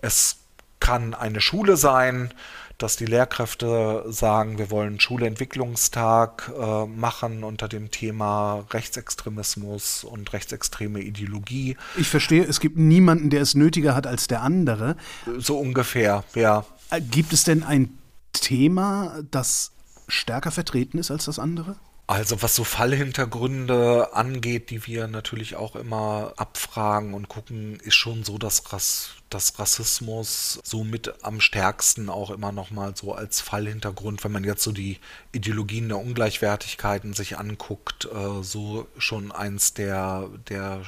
Es 0.00 0.36
kann 0.80 1.14
eine 1.14 1.40
Schule 1.40 1.76
sein, 1.76 2.32
dass 2.78 2.96
die 2.96 3.04
Lehrkräfte 3.04 4.04
sagen, 4.08 4.58
wir 4.58 4.70
wollen 4.70 4.88
einen 4.88 5.00
Schulentwicklungstag 5.00 6.50
äh, 6.58 6.86
machen 6.86 7.44
unter 7.44 7.68
dem 7.68 7.90
Thema 7.90 8.64
Rechtsextremismus 8.70 10.04
und 10.04 10.32
rechtsextreme 10.32 11.00
Ideologie. 11.00 11.76
Ich 11.96 12.08
verstehe, 12.08 12.42
es 12.42 12.58
gibt 12.58 12.78
niemanden, 12.78 13.28
der 13.30 13.42
es 13.42 13.54
nötiger 13.54 13.94
hat 13.94 14.06
als 14.06 14.28
der 14.28 14.40
andere. 14.40 14.96
So 15.38 15.58
ungefähr, 15.58 16.24
ja. 16.34 16.64
Äh, 16.90 17.02
gibt 17.02 17.32
es 17.32 17.44
denn 17.44 17.62
ein 17.62 17.98
Thema, 18.32 19.20
das 19.30 19.72
stärker 20.08 20.50
vertreten 20.50 20.98
ist 20.98 21.10
als 21.10 21.26
das 21.26 21.38
andere? 21.38 21.76
Also 22.06 22.42
was 22.42 22.56
so 22.56 22.64
Fallhintergründe 22.64 24.14
angeht, 24.14 24.70
die 24.70 24.84
wir 24.86 25.06
natürlich 25.06 25.54
auch 25.54 25.76
immer 25.76 26.32
abfragen 26.36 27.14
und 27.14 27.28
gucken, 27.28 27.78
ist 27.84 27.94
schon 27.94 28.24
so, 28.24 28.36
dass, 28.36 28.72
Rass, 28.72 29.10
dass 29.30 29.58
Rassismus 29.58 30.60
so 30.64 30.84
mit 30.84 31.24
am 31.24 31.40
stärksten 31.40 32.10
auch 32.10 32.30
immer 32.30 32.52
nochmal 32.52 32.94
so 32.96 33.14
als 33.14 33.40
Fallhintergrund, 33.40 34.22
wenn 34.24 34.32
man 34.32 34.44
jetzt 34.44 34.62
so 34.62 34.72
die 34.72 34.98
Ideologien 35.32 35.88
der 35.88 35.98
Ungleichwertigkeiten 35.98 37.14
sich 37.14 37.38
anguckt, 37.38 38.06
äh, 38.06 38.42
so 38.42 38.88
schon 38.98 39.32
eins 39.32 39.72
der, 39.72 40.28
der 40.48 40.82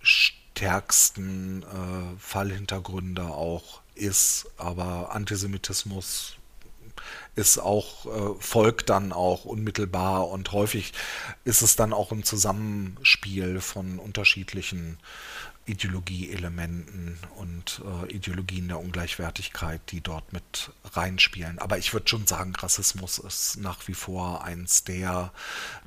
stärksten 0.00 1.64
äh, 1.64 2.18
Fallhintergründe 2.18 3.24
auch 3.24 3.80
ist. 3.94 4.46
Aber 4.56 5.14
Antisemitismus 5.14 6.36
ist 7.34 7.58
auch, 7.58 8.06
äh, 8.06 8.34
folgt 8.40 8.90
dann 8.90 9.12
auch 9.12 9.44
unmittelbar 9.44 10.28
und 10.28 10.52
häufig 10.52 10.92
ist 11.44 11.62
es 11.62 11.76
dann 11.76 11.92
auch 11.92 12.12
ein 12.12 12.24
Zusammenspiel 12.24 13.60
von 13.60 13.98
unterschiedlichen 13.98 14.98
Ideologieelementen 15.68 17.18
und 17.36 17.82
äh, 17.84 18.12
Ideologien 18.12 18.68
der 18.68 18.80
Ungleichwertigkeit, 18.80 19.80
die 19.90 20.00
dort 20.00 20.32
mit 20.32 20.72
reinspielen. 20.84 21.58
Aber 21.58 21.78
ich 21.78 21.92
würde 21.92 22.08
schon 22.08 22.26
sagen, 22.26 22.54
Rassismus 22.56 23.18
ist 23.18 23.58
nach 23.58 23.86
wie 23.86 23.94
vor 23.94 24.44
eins 24.44 24.84
der, 24.84 25.32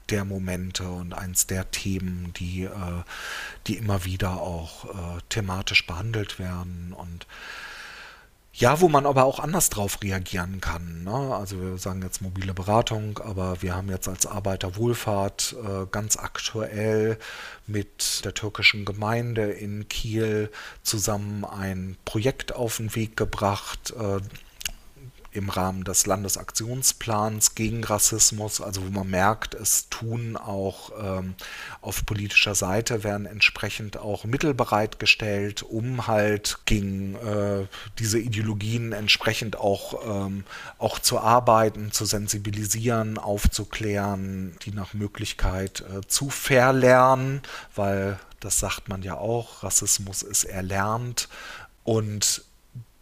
der 0.09 0.23
Momente 0.23 0.87
und 0.87 1.13
eins 1.13 1.47
der 1.47 1.71
Themen, 1.71 2.33
die, 2.33 2.63
äh, 2.63 3.03
die 3.67 3.77
immer 3.77 4.05
wieder 4.05 4.41
auch 4.41 4.85
äh, 4.85 5.21
thematisch 5.29 5.85
behandelt 5.87 6.37
werden 6.37 6.93
und 6.93 7.25
ja, 8.53 8.81
wo 8.81 8.89
man 8.89 9.05
aber 9.05 9.23
auch 9.23 9.39
anders 9.39 9.69
drauf 9.69 9.99
reagieren 10.03 10.59
kann. 10.59 11.03
Ne? 11.03 11.11
Also 11.11 11.61
wir 11.61 11.77
sagen 11.77 12.01
jetzt 12.01 12.21
mobile 12.21 12.53
Beratung, 12.53 13.19
aber 13.19 13.61
wir 13.61 13.75
haben 13.75 13.89
jetzt 13.89 14.09
als 14.09 14.25
Arbeiterwohlfahrt 14.25 15.55
äh, 15.63 15.85
ganz 15.89 16.17
aktuell 16.17 17.17
mit 17.65 18.25
der 18.25 18.33
türkischen 18.33 18.83
Gemeinde 18.83 19.51
in 19.51 19.87
Kiel 19.87 20.51
zusammen 20.83 21.45
ein 21.45 21.95
Projekt 22.03 22.53
auf 22.53 22.77
den 22.77 22.93
Weg 22.95 23.15
gebracht. 23.15 23.93
Äh, 23.97 24.19
im 25.33 25.49
Rahmen 25.49 25.83
des 25.83 26.05
Landesaktionsplans 26.05 27.55
gegen 27.55 27.83
Rassismus, 27.83 28.59
also 28.61 28.85
wo 28.85 28.89
man 28.89 29.09
merkt, 29.09 29.53
es 29.53 29.87
tun 29.89 30.35
auch 30.35 30.91
ähm, 31.01 31.35
auf 31.81 32.05
politischer 32.05 32.53
Seite 32.53 33.03
werden 33.03 33.25
entsprechend 33.25 33.97
auch 33.97 34.25
Mittel 34.25 34.53
bereitgestellt, 34.53 35.63
um 35.63 36.07
halt 36.07 36.59
gegen 36.65 37.15
äh, 37.15 37.65
diese 37.99 38.19
Ideologien 38.19 38.91
entsprechend 38.91 39.57
auch, 39.57 40.25
ähm, 40.25 40.43
auch 40.77 40.99
zu 40.99 41.19
arbeiten, 41.19 41.91
zu 41.91 42.05
sensibilisieren, 42.05 43.17
aufzuklären, 43.17 44.55
die 44.63 44.71
nach 44.71 44.93
Möglichkeit 44.93 45.81
äh, 45.81 46.05
zu 46.07 46.29
verlernen, 46.29 47.41
weil 47.75 48.19
das 48.41 48.59
sagt 48.59 48.89
man 48.89 49.03
ja 49.03 49.15
auch, 49.17 49.63
Rassismus 49.63 50.23
ist 50.23 50.43
erlernt. 50.43 51.29
Und 51.83 52.43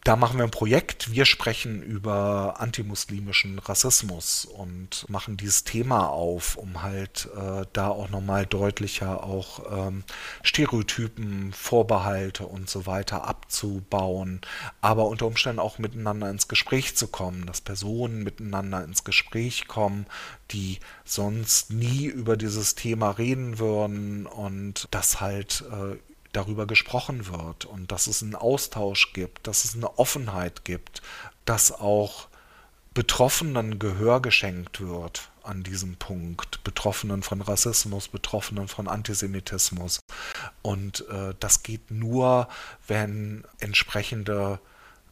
da 0.10 0.15
machen 0.15 0.39
wir 0.39 0.43
ein 0.43 0.50
Projekt. 0.50 1.12
Wir 1.12 1.26
sprechen 1.26 1.84
über 1.84 2.56
antimuslimischen 2.58 3.60
Rassismus 3.60 4.43
und 4.43 5.08
machen 5.08 5.38
dieses 5.38 5.65
Thema 5.65 6.08
auf, 6.10 6.56
um 6.56 6.82
halt 6.82 7.30
äh, 7.38 7.67
da 7.74 7.89
auch 7.89 8.10
nochmal 8.10 8.48
deutlicher 8.48 9.24
auch 9.24 9.88
ähm, 9.88 10.04
Stereotypen, 10.41 11.54
Vorbehalte 11.54 12.48
und 12.48 12.72
so 12.72 12.88
weiter 12.88 13.28
abzubauen, 13.28 14.41
aber 14.82 15.06
unter 15.06 15.28
Umständen 15.28 15.60
auch 15.60 15.78
miteinander 15.78 16.32
ins 16.32 16.48
Gespräch 16.48 16.95
zu 16.95 17.08
kommen, 17.08 17.45
dass 17.45 17.62
Personen 17.62 18.24
miteinander 18.24 18.84
ins 18.84 19.04
Gespräch 19.04 19.67
kommen, 19.67 20.08
die 20.50 20.80
sonst 21.06 21.69
nie 21.69 22.06
über 22.06 22.36
dieses 22.36 22.74
Thema 22.74 23.12
reden 23.12 23.60
würden 23.60 24.26
und 24.26 24.88
das 24.89 25.22
halt 25.22 25.63
äh, 25.72 25.98
darüber 26.31 26.67
gesprochen 26.67 27.27
wird 27.27 27.65
und 27.65 27.91
dass 27.91 28.07
es 28.07 28.21
einen 28.21 28.35
Austausch 28.35 29.13
gibt, 29.13 29.47
dass 29.47 29.65
es 29.65 29.75
eine 29.75 29.97
Offenheit 29.97 30.63
gibt, 30.65 31.01
dass 31.45 31.71
auch 31.71 32.27
Betroffenen 32.93 33.79
Gehör 33.79 34.21
geschenkt 34.21 34.81
wird 34.81 35.29
an 35.43 35.63
diesem 35.63 35.95
Punkt, 35.95 36.63
Betroffenen 36.63 37.23
von 37.23 37.41
Rassismus, 37.41 38.07
Betroffenen 38.07 38.67
von 38.67 38.87
Antisemitismus. 38.87 39.99
Und 40.61 41.07
äh, 41.09 41.33
das 41.39 41.63
geht 41.63 41.91
nur, 41.91 42.49
wenn 42.87 43.43
entsprechende 43.59 44.59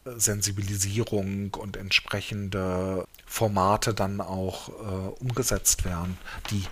äh, 0.04 0.10
Sensibilisierung 0.16 1.54
und 1.54 1.76
entsprechende 1.76 3.06
Formate 3.26 3.94
dann 3.94 4.20
auch 4.20 4.68
äh, 4.68 5.08
umgesetzt 5.20 5.84
werden, 5.84 6.18
die 6.50 6.64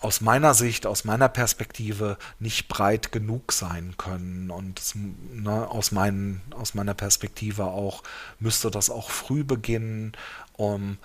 aus 0.00 0.20
meiner 0.20 0.54
Sicht, 0.54 0.86
aus 0.86 1.04
meiner 1.04 1.28
Perspektive 1.28 2.18
nicht 2.38 2.68
breit 2.68 3.10
genug 3.12 3.52
sein 3.52 3.94
können. 3.96 4.50
Und 4.50 4.80
ne, 4.94 5.68
aus, 5.68 5.92
mein, 5.92 6.40
aus 6.50 6.74
meiner 6.74 6.94
Perspektive 6.94 7.64
auch 7.64 8.02
müsste 8.38 8.70
das 8.70 8.90
auch 8.90 9.10
früh 9.10 9.44
beginnen, 9.44 10.12
um 10.54 10.98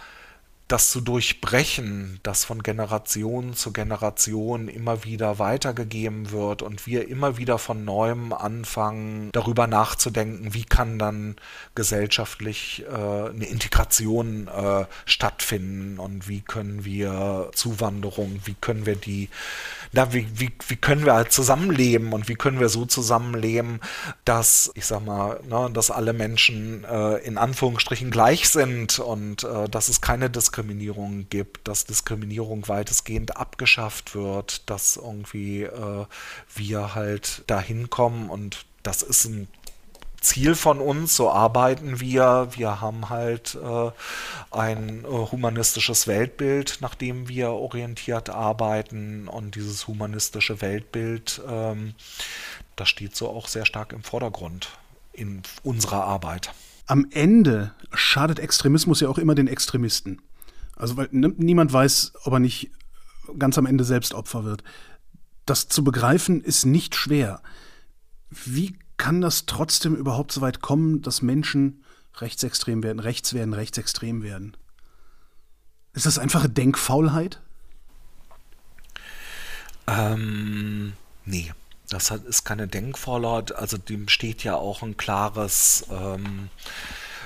das 0.74 0.90
zu 0.90 1.02
durchbrechen, 1.02 2.20
das 2.24 2.46
von 2.46 2.64
Generation 2.64 3.54
zu 3.54 3.72
Generation 3.72 4.70
immer 4.70 5.04
wieder 5.04 5.38
weitergegeben 5.38 6.32
wird 6.32 6.64
und 6.64 6.88
wir 6.88 7.10
immer 7.10 7.38
wieder 7.38 7.60
von 7.60 7.86
neuem 7.86 8.34
anfangen, 8.34 9.30
darüber 9.34 9.68
nachzudenken, 9.68 10.56
wie 10.56 10.64
kann 10.64 10.98
dann 10.98 11.36
gesellschaftlich 11.76 12.86
äh, 12.90 12.96
eine 12.96 13.46
Integration 13.46 14.48
äh, 14.48 14.86
stattfinden 15.06 16.00
und 16.00 16.28
wie 16.28 16.42
können 16.42 16.84
wir 16.86 17.52
Zuwanderung, 17.54 18.40
wie 18.46 18.56
können 18.60 18.88
wir 18.88 18.96
die, 18.96 19.30
na, 19.94 20.12
wie, 20.12 20.28
wie, 20.34 20.52
wie 20.68 20.76
können 20.76 21.06
wir 21.06 21.14
halt 21.14 21.32
zusammenleben 21.32 22.14
und 22.14 22.28
wie 22.28 22.34
können 22.34 22.60
wir 22.60 22.68
so 22.70 22.86
zusammenleben, 22.86 23.80
dass, 24.26 24.72
ich 24.74 24.88
sag 24.88 25.06
mal, 25.06 25.40
ne, 25.48 25.70
dass 25.72 25.92
alle 25.92 26.14
Menschen 26.14 26.84
äh, 26.84 27.18
in 27.18 27.38
Anführungsstrichen 27.38 28.10
gleich 28.10 28.50
sind 28.50 28.98
und 28.98 29.44
äh, 29.44 29.70
dass 29.70 29.90
es 29.90 30.02
keine 30.02 30.32
Diskriminierung 30.32 31.28
gibt, 31.30 31.68
dass 31.68 31.86
Diskriminierung 31.86 32.68
weitestgehend 32.68 33.38
abgeschafft 33.38 34.16
wird, 34.16 34.68
dass 34.68 34.98
irgendwie 34.98 35.64
äh, 35.64 36.06
wir 36.56 36.96
halt 36.96 37.44
dahin 37.46 37.92
kommen 37.92 38.32
und 38.32 38.66
das 38.82 39.04
ist 39.04 39.26
ein 39.26 39.48
Ziel 40.24 40.56
von 40.56 40.80
uns, 40.80 41.16
so 41.16 41.30
arbeiten 41.30 42.00
wir. 42.00 42.50
Wir 42.56 42.82
haben 42.82 43.10
halt 43.10 43.56
äh, 43.56 43.92
ein 44.52 45.06
äh, 45.06 45.08
humanistisches 45.08 46.08
Weltbild, 46.08 46.80
nach 46.82 46.96
dem 46.96 47.28
wir 47.28 47.50
orientiert 47.50 48.30
arbeiten. 48.30 49.28
Und 49.28 49.56
dieses 49.56 49.88
humanistische 49.88 50.62
Weltbild, 50.62 51.42
ähm, 51.48 51.94
das 52.76 52.90
steht 52.90 53.16
so 53.16 53.30
auch 53.30 53.48
sehr 53.48 53.66
stark 53.66 53.94
im 53.94 54.04
Vordergrund 54.04 54.70
in 55.12 55.44
unserer 55.64 56.06
Arbeit. 56.06 56.52
Am 56.88 57.08
Ende 57.12 57.72
schadet 57.94 58.40
Extremismus 58.40 59.00
ja 59.00 59.10
auch 59.10 59.18
immer 59.18 59.36
den 59.36 59.48
Extremisten. 59.48 60.22
Also 60.76 60.98
weil 60.98 61.08
niemand 61.12 61.72
weiß, 61.72 62.14
ob 62.24 62.34
er 62.34 62.40
nicht 62.40 62.72
ganz 63.38 63.58
am 63.58 63.66
Ende 63.66 63.84
selbst 63.84 64.14
Opfer 64.14 64.44
wird. 64.44 64.64
Das 65.46 65.68
zu 65.68 65.84
begreifen 65.84 66.42
ist 66.42 66.66
nicht 66.66 66.96
schwer. 66.96 67.42
Wie 68.30 68.76
kann 68.98 69.22
das 69.22 69.46
trotzdem 69.46 69.96
überhaupt 69.96 70.32
so 70.32 70.42
weit 70.42 70.62
kommen, 70.62 71.02
dass 71.02 71.22
Menschen 71.22 71.84
rechtsextrem 72.18 72.84
werden, 72.84 73.00
rechts 73.00 73.34
werden, 73.34 73.54
rechtsextrem 73.54 74.24
werden? 74.24 74.56
Ist 75.94 76.06
das 76.06 76.20
einfache 76.20 76.50
Denkfaulheit? 76.50 77.40
Ähm, 79.88 80.94
nee, 81.26 81.52
das 81.90 82.12
ist 82.12 82.46
keine 82.46 82.68
Denkfaulheit. 82.68 83.54
Also 83.56 83.78
dem 83.78 84.08
steht 84.08 84.44
ja 84.44 84.56
auch 84.56 84.82
ein 84.82 84.98
klares 84.98 85.86
ähm, 85.92 86.50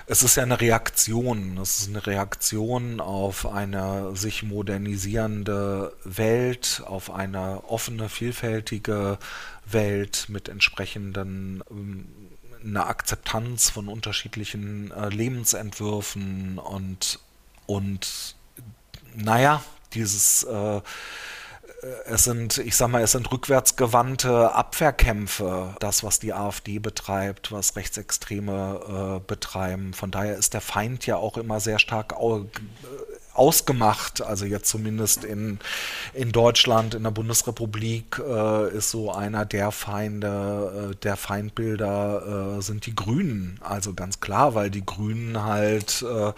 es 0.07 0.23
ist 0.23 0.37
ja 0.37 0.43
eine 0.43 0.59
Reaktion. 0.59 1.57
Es 1.57 1.79
ist 1.79 1.89
eine 1.89 2.07
Reaktion 2.07 3.01
auf 3.01 3.45
eine 3.45 4.15
sich 4.15 4.41
modernisierende 4.41 5.93
Welt, 6.05 6.81
auf 6.85 7.11
eine 7.11 7.65
offene, 7.65 8.07
vielfältige 8.07 9.19
Welt 9.65 10.27
mit 10.29 10.47
entsprechenden 10.47 11.61
ähm, 11.69 12.07
einer 12.63 12.87
Akzeptanz 12.87 13.69
von 13.69 13.87
unterschiedlichen 13.89 14.91
äh, 14.91 15.09
Lebensentwürfen 15.09 16.57
und 16.57 17.19
und 17.65 18.35
naja, 19.13 19.61
dieses 19.93 20.43
äh, 20.43 20.81
es 22.05 22.23
sind, 22.23 22.57
ich 22.57 22.75
sag 22.75 22.87
mal, 22.89 23.03
es 23.03 23.11
sind 23.11 23.31
rückwärtsgewandte 23.31 24.53
Abwehrkämpfe, 24.53 25.75
das, 25.79 26.03
was 26.03 26.19
die 26.19 26.33
AfD 26.33 26.79
betreibt, 26.79 27.51
was 27.51 27.75
Rechtsextreme 27.75 29.17
äh, 29.17 29.27
betreiben. 29.27 29.93
Von 29.93 30.09
daher 30.09 30.37
ist 30.37 30.53
der 30.53 30.61
Feind 30.61 31.05
ja 31.05 31.17
auch 31.17 31.37
immer 31.37 31.59
sehr 31.59 31.77
stark 31.77 32.13
ausgemacht. 33.37 34.21
Also 34.21 34.45
jetzt 34.45 34.69
zumindest 34.69 35.23
in, 35.23 35.59
in 36.13 36.31
Deutschland, 36.31 36.95
in 36.95 37.03
der 37.03 37.11
Bundesrepublik 37.11 38.19
äh, 38.19 38.75
ist 38.75 38.91
so 38.91 39.11
einer 39.11 39.45
der 39.45 39.71
Feinde, 39.71 40.91
äh, 40.91 40.95
der 40.95 41.15
Feindbilder 41.15 42.57
äh, 42.57 42.61
sind 42.61 42.85
die 42.85 42.95
Grünen. 42.95 43.59
Also 43.61 43.93
ganz 43.93 44.19
klar, 44.19 44.55
weil 44.55 44.69
die 44.69 44.85
Grünen 44.85 45.43
halt, 45.43 46.03
äh, 46.03 46.33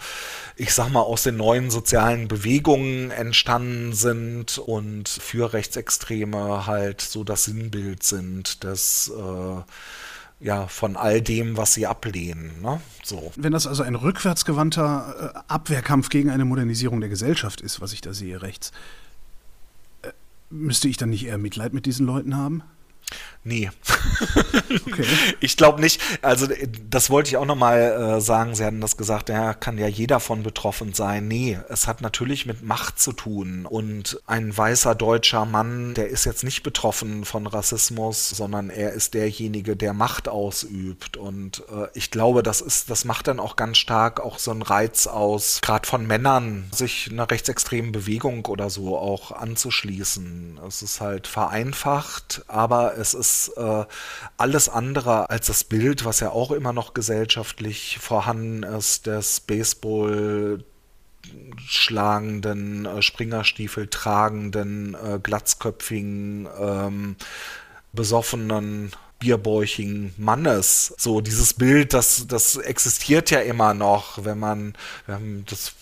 ich 0.56 0.74
sag 0.74 0.90
mal, 0.90 1.00
aus 1.00 1.22
den 1.22 1.36
neuen 1.36 1.70
sozialen 1.70 2.28
Bewegungen 2.28 3.10
entstanden 3.10 3.92
sind 3.92 4.58
und 4.58 5.08
für 5.08 5.52
Rechtsextreme 5.52 6.66
halt 6.66 7.00
so 7.00 7.24
das 7.24 7.44
Sinnbild 7.44 8.02
sind 8.02 8.64
des 8.64 9.10
äh, 9.16 9.62
ja, 10.40 10.66
von 10.66 10.96
all 10.96 11.20
dem, 11.20 11.56
was 11.56 11.74
sie 11.74 11.86
ablehnen. 11.86 12.62
Ne? 12.62 12.80
So. 13.04 13.32
Wenn 13.36 13.52
das 13.52 13.66
also 13.66 13.82
ein 13.82 13.94
rückwärtsgewandter 13.94 15.34
äh, 15.34 15.52
Abwehrkampf 15.52 16.08
gegen 16.08 16.30
eine 16.30 16.44
Modernisierung 16.44 17.00
der 17.00 17.10
Gesellschaft 17.10 17.60
ist, 17.60 17.80
was 17.80 17.92
ich 17.92 18.00
da 18.00 18.14
sehe 18.14 18.40
rechts, 18.40 18.72
äh, 20.02 20.08
müsste 20.48 20.88
ich 20.88 20.96
dann 20.96 21.10
nicht 21.10 21.26
eher 21.26 21.38
Mitleid 21.38 21.74
mit 21.74 21.84
diesen 21.86 22.06
Leuten 22.06 22.36
haben? 22.36 22.62
Nee. 23.42 23.70
okay. 24.86 25.06
Ich 25.40 25.56
glaube 25.56 25.80
nicht. 25.80 26.00
Also 26.20 26.46
das 26.88 27.08
wollte 27.08 27.30
ich 27.30 27.36
auch 27.38 27.46
nochmal 27.46 27.78
äh, 27.78 28.20
sagen. 28.20 28.54
Sie 28.54 28.64
hatten 28.64 28.80
das 28.80 28.96
gesagt, 28.98 29.30
ja, 29.30 29.54
kann 29.54 29.78
ja 29.78 29.86
jeder 29.86 30.20
von 30.20 30.42
betroffen 30.42 30.92
sein. 30.92 31.26
Nee, 31.28 31.58
es 31.68 31.86
hat 31.86 32.02
natürlich 32.02 32.44
mit 32.44 32.62
Macht 32.62 33.00
zu 33.00 33.12
tun. 33.12 33.64
Und 33.64 34.20
ein 34.26 34.54
weißer 34.54 34.94
deutscher 34.94 35.46
Mann, 35.46 35.94
der 35.94 36.08
ist 36.08 36.26
jetzt 36.26 36.44
nicht 36.44 36.62
betroffen 36.62 37.24
von 37.24 37.46
Rassismus, 37.46 38.28
sondern 38.28 38.68
er 38.68 38.92
ist 38.92 39.14
derjenige, 39.14 39.76
der 39.76 39.94
Macht 39.94 40.28
ausübt. 40.28 41.16
Und 41.16 41.62
äh, 41.70 41.86
ich 41.94 42.10
glaube, 42.10 42.42
das 42.42 42.60
ist, 42.60 42.90
das 42.90 43.06
macht 43.06 43.28
dann 43.28 43.40
auch 43.40 43.56
ganz 43.56 43.78
stark 43.78 44.20
auch 44.20 44.38
so 44.38 44.50
einen 44.50 44.62
Reiz 44.62 45.06
aus, 45.06 45.60
gerade 45.62 45.88
von 45.88 46.06
Männern, 46.06 46.68
sich 46.72 47.08
einer 47.10 47.30
rechtsextremen 47.30 47.92
Bewegung 47.92 48.44
oder 48.46 48.68
so 48.68 48.98
auch 48.98 49.32
anzuschließen. 49.32 50.60
Es 50.66 50.82
ist 50.82 51.00
halt 51.00 51.26
vereinfacht, 51.26 52.42
aber 52.46 52.89
es 52.98 53.14
ist 53.14 53.52
äh, 53.56 53.84
alles 54.36 54.68
andere 54.68 55.30
als 55.30 55.46
das 55.46 55.64
Bild, 55.64 56.04
was 56.04 56.20
ja 56.20 56.30
auch 56.30 56.50
immer 56.50 56.72
noch 56.72 56.94
gesellschaftlich 56.94 57.98
vorhanden 58.00 58.62
ist, 58.62 59.06
des 59.06 59.40
Baseball 59.40 60.64
schlagenden, 61.66 62.86
äh, 62.86 63.02
Springerstiefel 63.02 63.88
tragenden, 63.88 64.94
äh, 64.94 65.18
glatzköpfigen, 65.22 66.48
ähm, 66.58 67.16
besoffenen 67.92 68.92
bierbäuchigen 69.18 70.14
Mannes. 70.16 70.94
So 70.96 71.20
dieses 71.20 71.54
Bild, 71.54 71.92
das, 71.92 72.26
das 72.26 72.56
existiert 72.56 73.30
ja 73.30 73.40
immer 73.40 73.74
noch, 73.74 74.24
wenn 74.24 74.38
man, 74.38 74.74
wir 75.06 75.16
haben 75.16 75.44
das 75.46 75.72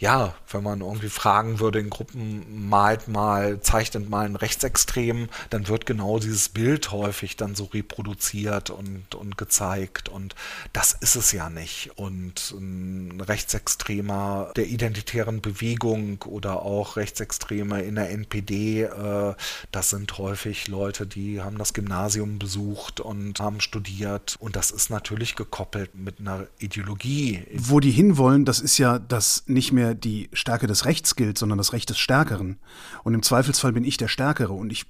ja, 0.00 0.34
wenn 0.50 0.62
man 0.62 0.80
irgendwie 0.80 1.10
fragen 1.10 1.60
würde 1.60 1.78
in 1.78 1.90
Gruppen, 1.90 2.68
malt 2.70 3.06
mal, 3.06 3.60
zeichnet 3.60 4.08
mal 4.08 4.24
einen 4.24 4.34
Rechtsextremen, 4.34 5.28
dann 5.50 5.68
wird 5.68 5.84
genau 5.84 6.18
dieses 6.18 6.48
Bild 6.48 6.90
häufig 6.90 7.36
dann 7.36 7.54
so 7.54 7.64
reproduziert 7.64 8.70
und, 8.70 9.14
und 9.14 9.36
gezeigt. 9.36 10.08
Und 10.08 10.34
das 10.72 10.94
ist 10.94 11.16
es 11.16 11.32
ja 11.32 11.50
nicht. 11.50 11.90
Und 11.96 12.52
ein 12.52 13.20
Rechtsextremer 13.20 14.52
der 14.56 14.68
identitären 14.68 15.42
Bewegung 15.42 16.22
oder 16.22 16.62
auch 16.62 16.96
Rechtsextreme 16.96 17.82
in 17.82 17.96
der 17.96 18.08
NPD, 18.10 18.84
äh, 18.84 19.34
das 19.70 19.90
sind 19.90 20.16
häufig 20.16 20.66
Leute, 20.66 21.06
die 21.06 21.42
haben 21.42 21.58
das 21.58 21.74
Gymnasium 21.74 22.38
besucht 22.38 23.00
und 23.00 23.38
haben 23.38 23.60
studiert. 23.60 24.36
Und 24.40 24.56
das 24.56 24.70
ist 24.70 24.88
natürlich 24.88 25.36
gekoppelt 25.36 25.94
mit 25.94 26.20
einer 26.20 26.46
Ideologie. 26.58 27.44
Wo 27.52 27.80
die 27.80 27.90
hinwollen, 27.90 28.46
das 28.46 28.60
ist 28.60 28.78
ja, 28.78 28.98
dass 28.98 29.44
nicht 29.46 29.72
mehr 29.72 29.89
die 29.94 30.30
Stärke 30.32 30.66
des 30.66 30.84
Rechts 30.84 31.16
gilt, 31.16 31.38
sondern 31.38 31.58
das 31.58 31.72
Recht 31.72 31.90
des 31.90 31.98
Stärkeren. 31.98 32.58
Und 33.04 33.14
im 33.14 33.22
Zweifelsfall 33.22 33.72
bin 33.72 33.84
ich 33.84 33.96
der 33.96 34.08
Stärkere. 34.08 34.52
Und 34.52 34.70
ich 34.70 34.86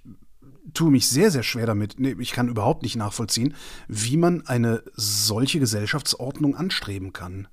tue 0.75 0.91
mich 0.91 1.09
sehr, 1.09 1.31
sehr 1.31 1.43
schwer 1.43 1.67
damit. 1.67 1.99
Nee, 1.99 2.17
ich 2.19 2.33
kann 2.33 2.49
überhaupt 2.49 2.83
nicht 2.83 2.97
nachvollziehen, 2.97 3.55
wie 3.89 4.17
man 4.17 4.47
eine 4.47 4.83
solche 4.95 5.59
Gesellschaftsordnung 5.61 6.57
anstreben 6.57 7.13
kann. 7.13 7.49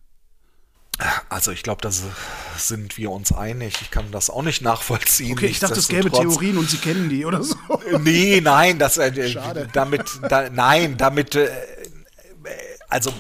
Also 1.30 1.52
ich 1.52 1.62
glaube, 1.62 1.82
da 1.82 1.92
sind 1.92 2.98
wir 2.98 3.12
uns 3.12 3.32
einig. 3.32 3.76
Ich 3.82 3.92
kann 3.92 4.10
das 4.12 4.32
auch 4.32 4.42
nicht 4.42 4.64
nachvollziehen. 4.64 5.34
Okay, 5.34 5.46
ich 5.46 5.60
dachte, 5.60 5.80
es 5.80 5.90
gäbe 5.90 6.10
Theorien 6.10 6.58
und 6.58 6.70
Sie 6.70 6.78
kennen 6.78 7.10
die 7.10 7.24
oder 7.24 7.44
so. 7.44 7.56
Nee, 8.02 8.42
nein, 8.42 8.80
das 8.80 8.98
äh, 8.98 9.30
Schade. 9.30 9.68
damit 9.74 10.06
da, 10.28 10.50
nein, 10.50 10.98
damit 10.98 11.36
äh, 11.36 11.50
also 12.90 13.14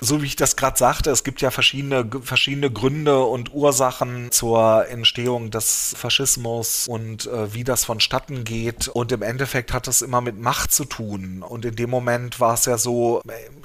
so 0.00 0.22
wie 0.22 0.26
ich 0.26 0.36
das 0.36 0.56
gerade 0.56 0.78
sagte, 0.78 1.10
es 1.10 1.24
gibt 1.24 1.40
ja 1.40 1.50
verschiedene, 1.50 2.08
verschiedene 2.22 2.70
Gründe 2.70 3.24
und 3.24 3.52
Ursachen 3.52 4.30
zur 4.30 4.88
Entstehung 4.88 5.50
des 5.50 5.94
Faschismus 5.96 6.86
und 6.88 7.26
äh, 7.26 7.52
wie 7.54 7.64
das 7.64 7.84
vonstatten 7.84 8.44
geht. 8.44 8.88
Und 8.88 9.12
im 9.12 9.22
Endeffekt 9.22 9.72
hat 9.72 9.88
es 9.88 10.02
immer 10.02 10.20
mit 10.20 10.38
Macht 10.38 10.72
zu 10.72 10.84
tun. 10.84 11.42
Und 11.42 11.64
in 11.64 11.76
dem 11.76 11.90
Moment 11.90 12.40
war 12.40 12.54
es 12.54 12.64
ja 12.66 12.78
so, 12.78 13.22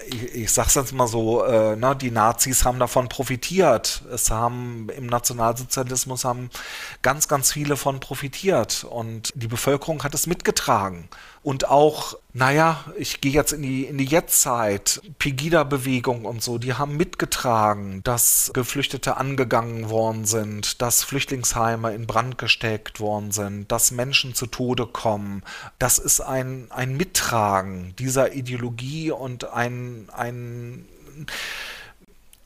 ich, 0.08 0.36
ich 0.36 0.52
sag's 0.52 0.76
jetzt 0.76 0.94
mal 0.94 1.08
so, 1.08 1.44
äh, 1.44 1.76
ne, 1.76 1.96
die 1.96 2.12
Nazis 2.12 2.66
haben 2.66 2.80
davon 2.80 3.10
profitiert. 3.10 4.04
Es 4.12 4.30
haben 4.32 4.88
im 4.96 5.08
Nationalsozialismus 5.08 6.26
haben 6.26 6.50
ganz, 7.02 7.28
ganz 7.28 7.52
viele 7.52 7.78
von 7.78 8.00
profitiert. 8.00 8.84
Und 8.84 9.32
die 9.36 9.48
Bevölkerung 9.48 10.04
hat 10.04 10.14
es 10.14 10.28
mitgetragen. 10.28 11.10
Und 11.44 11.70
auch, 11.70 12.18
naja, 12.34 12.84
ich 12.98 13.20
gehe 13.20 13.32
jetzt 13.32 13.52
in 13.52 13.64
die, 13.64 13.86
in 13.86 13.98
die 13.98 14.06
Jetztzeit, 14.06 15.02
Pegida-Bewegung 15.18 16.26
und 16.26 16.44
so, 16.44 16.60
die 16.60 16.76
haben 16.76 16.98
mitgetragen, 16.98 18.02
dass 18.04 18.52
Geflüchtete 18.54 19.18
angegangen 19.18 19.90
worden 19.90 20.26
sind, 20.26 20.82
dass 20.84 21.04
Flüchtlingsheime 21.04 21.96
in 21.96 22.06
Brand 22.06 22.38
gesteckt 22.38 23.00
worden 23.00 23.32
sind, 23.32 23.72
dass 23.72 23.92
Menschen 23.92 24.36
zu 24.36 24.46
Tode 24.46 24.86
kommen. 24.86 25.42
Das 25.80 25.98
ist 25.98 26.20
ein, 26.20 26.68
ein 26.70 26.96
Mittragen 26.96 27.96
dieser 27.98 28.34
Ideologie 28.34 29.10
und 29.10 29.46
ein, 29.46 30.10
ein 30.14 30.86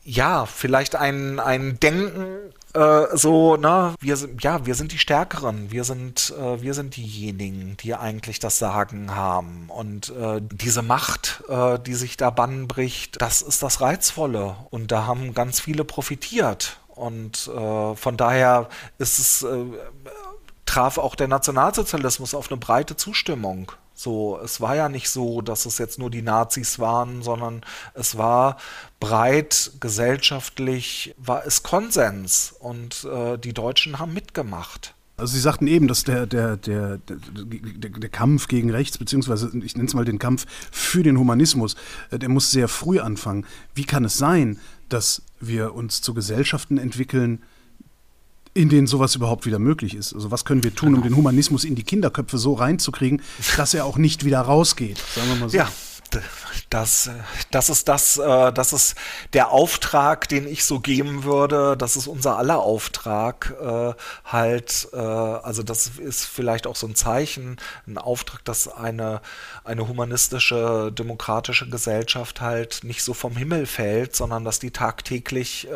ja, 0.05 0.45
vielleicht 0.45 0.95
ein, 0.95 1.39
ein 1.39 1.79
Denken, 1.79 2.53
äh, 2.75 3.17
so, 3.17 3.55
ne, 3.55 3.95
wir 3.99 4.17
sind, 4.17 4.43
ja, 4.43 4.65
wir 4.65 4.75
sind 4.75 4.91
die 4.91 4.97
Stärkeren, 4.97 5.71
wir 5.71 5.83
sind, 5.83 6.33
äh, 6.37 6.61
wir 6.61 6.73
sind 6.73 6.95
diejenigen, 6.97 7.77
die 7.77 7.95
eigentlich 7.95 8.39
das 8.39 8.59
Sagen 8.59 9.15
haben. 9.15 9.69
Und 9.69 10.09
äh, 10.09 10.41
diese 10.41 10.81
Macht, 10.81 11.43
äh, 11.47 11.79
die 11.79 11.93
sich 11.93 12.17
da 12.17 12.29
bannen 12.29 12.67
bricht, 12.67 13.21
das 13.21 13.41
ist 13.41 13.63
das 13.63 13.81
Reizvolle. 13.81 14.57
Und 14.69 14.91
da 14.91 15.05
haben 15.05 15.33
ganz 15.33 15.59
viele 15.59 15.85
profitiert. 15.85 16.77
Und 16.89 17.47
äh, 17.47 17.95
von 17.95 18.17
daher 18.17 18.69
ist 18.97 19.19
es, 19.19 19.45
traf 20.65 20.97
auch 20.97 21.15
der 21.15 21.27
Nationalsozialismus 21.27 22.33
auf 22.33 22.51
eine 22.51 22.59
breite 22.59 22.95
Zustimmung. 22.97 23.71
So, 23.95 24.37
es 24.43 24.59
war 24.59 24.75
ja 24.75 24.89
nicht 24.89 25.09
so, 25.09 25.41
dass 25.41 25.65
es 25.65 25.77
jetzt 25.77 25.97
nur 25.97 26.11
die 26.11 26.21
Nazis 26.21 26.79
waren, 26.79 27.23
sondern 27.23 27.61
es 27.93 28.17
war 28.17 28.57
breit 28.99 29.71
gesellschaftlich, 29.79 31.15
war 31.17 31.45
es 31.45 31.63
Konsens 31.63 32.53
und 32.59 33.05
äh, 33.05 33.37
die 33.37 33.53
Deutschen 33.53 33.97
haben 33.97 34.13
mitgemacht. 34.13 34.93
Also 35.17 35.33
Sie 35.33 35.39
sagten 35.39 35.67
eben, 35.67 35.87
dass 35.87 36.03
der, 36.03 36.25
der, 36.27 36.57
der, 36.57 36.97
der, 36.97 37.17
der 37.89 38.09
Kampf 38.09 38.49
gegen 38.49 38.69
rechts, 38.69 38.97
beziehungsweise 38.97 39.49
ich 39.63 39.77
nenne 39.77 39.87
es 39.87 39.93
mal 39.93 40.03
den 40.03 40.19
Kampf 40.19 40.45
für 40.71 41.03
den 41.03 41.17
Humanismus, 41.17 41.75
äh, 42.11 42.19
der 42.19 42.27
muss 42.27 42.51
sehr 42.51 42.67
früh 42.67 42.99
anfangen. 42.99 43.45
Wie 43.73 43.85
kann 43.85 44.03
es 44.03 44.17
sein, 44.17 44.59
dass 44.89 45.21
wir 45.39 45.73
uns 45.73 46.01
zu 46.01 46.13
Gesellschaften 46.13 46.77
entwickeln, 46.77 47.43
in 48.55 48.69
denen 48.69 48.87
sowas 48.87 49.13
überhaupt 49.15 49.45
wieder 49.45 49.59
möglich 49.59 49.93
ist. 49.93 50.13
Also 50.13 50.31
was 50.31 50.45
können 50.45 50.63
wir 50.63 50.73
tun, 50.73 50.89
um 50.89 50.95
genau. 50.95 51.07
den 51.07 51.17
Humanismus 51.17 51.65
in 51.65 51.75
die 51.75 51.83
Kinderköpfe 51.83 52.37
so 52.37 52.53
reinzukriegen, 52.53 53.21
dass 53.57 53.73
er 53.73 53.85
auch 53.85 53.97
nicht 53.97 54.23
wieder 54.25 54.39
rausgeht, 54.39 54.97
sagen 54.97 55.27
wir 55.27 55.35
mal 55.35 55.49
so. 55.49 55.57
Ja, 55.57 55.69
das, 56.69 57.09
das 57.51 57.69
ist 57.69 57.87
das, 57.87 58.17
äh, 58.17 58.51
das 58.51 58.73
ist 58.73 58.95
der 59.33 59.51
Auftrag, 59.51 60.27
den 60.27 60.47
ich 60.47 60.65
so 60.65 60.79
geben 60.79 61.23
würde. 61.23 61.75
Das 61.77 61.95
ist 61.95 62.07
unser 62.07 62.37
aller 62.37 62.59
Auftrag. 62.59 63.53
Äh, 63.61 63.93
halt, 64.25 64.87
äh, 64.93 64.97
also 64.97 65.63
das 65.63 65.87
ist 65.87 66.25
vielleicht 66.25 66.67
auch 66.67 66.75
so 66.75 66.87
ein 66.87 66.95
Zeichen, 66.95 67.57
ein 67.87 67.97
Auftrag, 67.97 68.43
dass 68.45 68.67
eine, 68.67 69.21
eine 69.63 69.87
humanistische, 69.87 70.91
demokratische 70.91 71.69
Gesellschaft 71.69 72.41
halt 72.41 72.83
nicht 72.83 73.03
so 73.03 73.13
vom 73.13 73.35
Himmel 73.35 73.65
fällt, 73.65 74.15
sondern 74.15 74.43
dass 74.43 74.59
die 74.59 74.71
tagtäglich, 74.71 75.67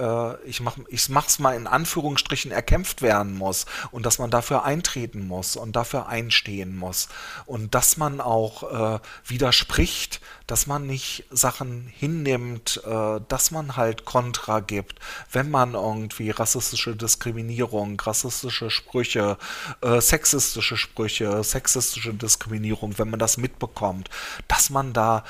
ich 0.45 0.61
mach, 0.61 0.77
ich 0.87 1.09
mach's 1.09 1.39
mal 1.39 1.55
in 1.55 1.67
Anführungsstrichen, 1.67 2.51
erkämpft 2.51 3.01
werden 3.01 3.35
muss 3.35 3.65
und 3.91 4.05
dass 4.05 4.19
man 4.19 4.29
dafür 4.29 4.63
eintreten 4.63 5.27
muss 5.27 5.55
und 5.55 5.75
dafür 5.75 6.07
einstehen 6.07 6.75
muss 6.75 7.09
und 7.45 7.75
dass 7.75 7.97
man 7.97 8.21
auch 8.21 8.99
widerspricht 9.25 10.21
dass 10.49 10.65
man 10.65 10.87
nicht 10.87 11.25
Sachen 11.29 11.85
hinnimmt, 11.95 12.81
äh, 12.83 13.19
dass 13.27 13.51
man 13.51 13.75
halt 13.75 14.05
Kontra 14.05 14.61
gibt, 14.61 14.99
wenn 15.31 15.51
man 15.51 15.75
irgendwie 15.75 16.31
rassistische 16.31 16.95
Diskriminierung, 16.95 17.99
rassistische 17.99 18.71
Sprüche, 18.71 19.37
äh, 19.81 20.01
sexistische 20.01 20.75
Sprüche, 20.75 21.43
sexistische 21.43 22.15
Diskriminierung, 22.15 22.97
wenn 22.97 23.11
man 23.11 23.19
das 23.19 23.37
mitbekommt, 23.37 24.09
dass 24.47 24.71
man 24.71 24.91
da 24.93 25.23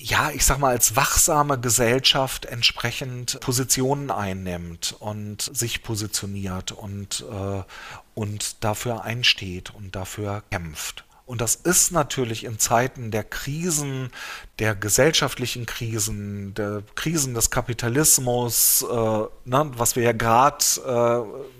ja, 0.00 0.30
ich 0.30 0.44
sag 0.44 0.58
mal, 0.58 0.70
als 0.70 0.94
wachsame 0.94 1.58
Gesellschaft 1.58 2.44
entsprechend 2.44 3.40
Positionen 3.40 4.12
einnimmt 4.12 4.94
und 5.00 5.42
sich 5.42 5.82
positioniert 5.82 6.70
und, 6.70 7.24
äh, 7.28 7.62
und 8.14 8.62
dafür 8.62 9.02
einsteht 9.02 9.74
und 9.74 9.96
dafür 9.96 10.44
kämpft. 10.50 11.04
Und 11.24 11.40
das 11.40 11.54
ist 11.54 11.92
natürlich 11.92 12.44
in 12.44 12.58
Zeiten 12.58 13.12
der 13.12 13.22
Krisen, 13.22 14.10
der 14.58 14.74
gesellschaftlichen 14.74 15.66
Krisen, 15.66 16.52
der 16.54 16.82
Krisen 16.96 17.32
des 17.32 17.50
Kapitalismus, 17.50 18.82
äh, 18.82 18.94
ne, 19.44 19.70
was 19.76 19.94
wir 19.94 20.02
ja 20.02 20.12
gerade 20.12 20.64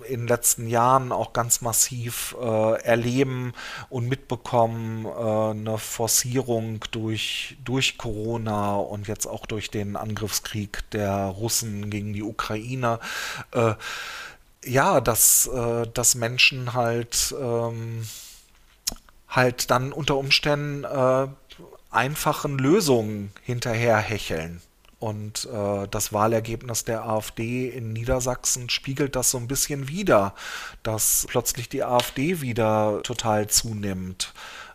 äh, 0.05 0.13
in 0.13 0.23
den 0.23 0.29
letzten 0.29 0.67
Jahren 0.67 1.13
auch 1.13 1.33
ganz 1.33 1.61
massiv 1.61 2.37
äh, 2.41 2.83
erleben 2.83 3.53
und 3.89 4.09
mitbekommen, 4.09 5.07
äh, 5.07 5.09
eine 5.09 5.79
Forcierung 5.79 6.85
durch, 6.91 7.57
durch 7.65 7.99
Corona 7.99 8.75
und 8.77 9.07
jetzt 9.07 9.27
auch 9.27 9.47
durch 9.47 9.71
den 9.71 9.97
Angriffskrieg 9.97 10.91
der 10.91 11.27
Russen 11.27 11.89
gegen 11.89 12.13
die 12.13 12.25
Ukraine. 12.25 12.99
Äh, 13.53 13.75
ja, 14.65 15.01
dass, 15.01 15.47
äh, 15.47 15.87
dass 15.93 16.15
Menschen 16.15 16.73
halt 16.73 17.35
ähm, 17.41 18.07
halt 19.33 19.71
dann 19.71 19.93
unter 19.93 20.17
Umständen 20.17 20.85
äh, 20.85 21.27
einfachen 21.91 22.59
Lösungen 22.59 23.33
hinterherhecheln. 23.43 24.61
Und 24.99 25.49
äh, 25.53 25.89
das 25.91 26.13
Wahlergebnis 26.13 26.85
der 26.85 27.05
AfD 27.05 27.69
in 27.69 27.93
Niedersachsen 27.93 28.71
spiegelt 28.71 29.17
das 29.17 29.33
so 29.33 29.39
ein 29.39 29.49
bisschen 29.49 29.89
wider, 29.89 30.33
dass 30.85 31.27
plötzlich 31.29 31.69
die 31.69 31.83
AfD 31.83 32.41
wieder 32.41 33.01
total 33.03 33.49
zunimmt 33.49 34.33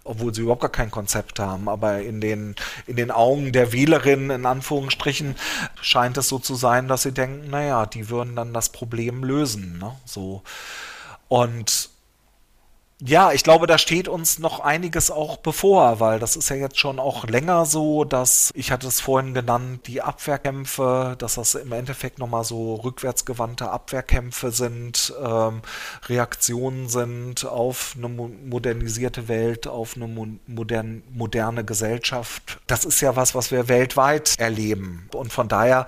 obwohl 0.08 0.34
sie 0.34 0.42
überhaupt 0.42 0.62
gar 0.62 0.72
kein 0.72 0.90
Konzept 0.90 1.40
haben. 1.40 1.68
Aber 1.68 2.00
in 2.00 2.22
den, 2.22 2.56
in 2.86 2.96
den 2.96 3.12
Augen 3.12 3.52
der 3.52 3.74
Wählerinnen, 3.74 4.30
in 4.30 4.46
Anführungsstrichen, 4.46 5.36
scheint 5.82 6.18
es 6.18 6.30
so 6.30 6.40
zu 6.40 6.56
sein, 6.56 6.88
dass 6.88 7.04
sie 7.04 7.12
denken, 7.12 7.50
naja, 7.50 7.86
die 7.86 8.10
würden 8.10 8.36
dann 8.36 8.54
das 8.54 8.70
Problem 8.70 9.24
lösen. 9.24 9.78
Ne? 9.80 9.94
So. 10.06 10.44
Und 11.28 11.90
ja, 13.00 13.32
ich 13.32 13.44
glaube, 13.44 13.68
da 13.68 13.78
steht 13.78 14.08
uns 14.08 14.40
noch 14.40 14.60
einiges 14.60 15.12
auch 15.12 15.38
bevor, 15.38 16.00
weil 16.00 16.18
das 16.18 16.36
ist 16.36 16.50
ja 16.50 16.56
jetzt 16.56 16.80
schon 16.80 16.98
auch 16.98 17.26
länger 17.26 17.68
so, 17.68 18.06
dass, 18.06 18.52
ich 18.56 18.72
hatte 18.72 18.88
es 18.88 19.02
vorhin 19.02 19.36
genannt, 19.36 19.86
die 19.86 20.02
Abwehrkämpfe, 20.02 21.16
dass 21.20 21.36
das 21.36 21.54
im 21.54 21.72
Endeffekt 21.74 22.18
nochmal 22.18 22.44
so 22.44 22.74
rückwärtsgewandte 22.74 23.70
Abwehrkämpfe 23.70 24.50
sind, 24.52 25.14
ähm, 25.24 25.62
Reaktionen 26.08 26.90
sind 26.90 27.46
auf 27.46 27.94
eine 27.96 28.08
modernisierte 28.08 29.28
Welt, 29.28 29.68
auf 29.68 29.96
eine 29.96 30.08
modern, 30.48 31.04
moderne 31.14 31.64
Gesellschaft. 31.64 32.60
Das 32.66 32.84
ist 32.84 33.02
ja 33.02 33.16
was, 33.16 33.36
was 33.36 33.52
wir 33.52 33.68
weltweit 33.68 34.40
erleben. 34.40 35.08
Und 35.14 35.32
von 35.32 35.48
daher 35.48 35.86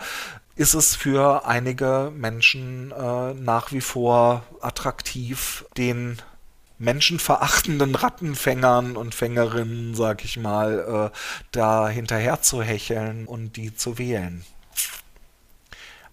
ist 0.55 0.76
es 0.76 0.95
für 0.95 1.47
einige 1.47 2.12
Menschen 2.16 2.91
äh, 2.91 3.34
nach 3.34 3.72
wie 3.72 3.82
vor 3.82 4.43
attraktiv, 4.62 5.66
den 5.76 6.22
menschenverachtenden 6.80 7.93
Rattenfängern 7.95 8.97
und 8.97 9.13
Fängerinnen, 9.13 9.93
sag 9.93 10.25
ich 10.25 10.38
mal, 10.38 11.11
äh, 11.13 11.17
da 11.51 11.89
hinterher 11.89 12.41
zu 12.41 12.63
hecheln 12.63 13.25
und 13.25 13.57
die 13.57 13.75
zu 13.75 13.97
wählen. 13.97 14.43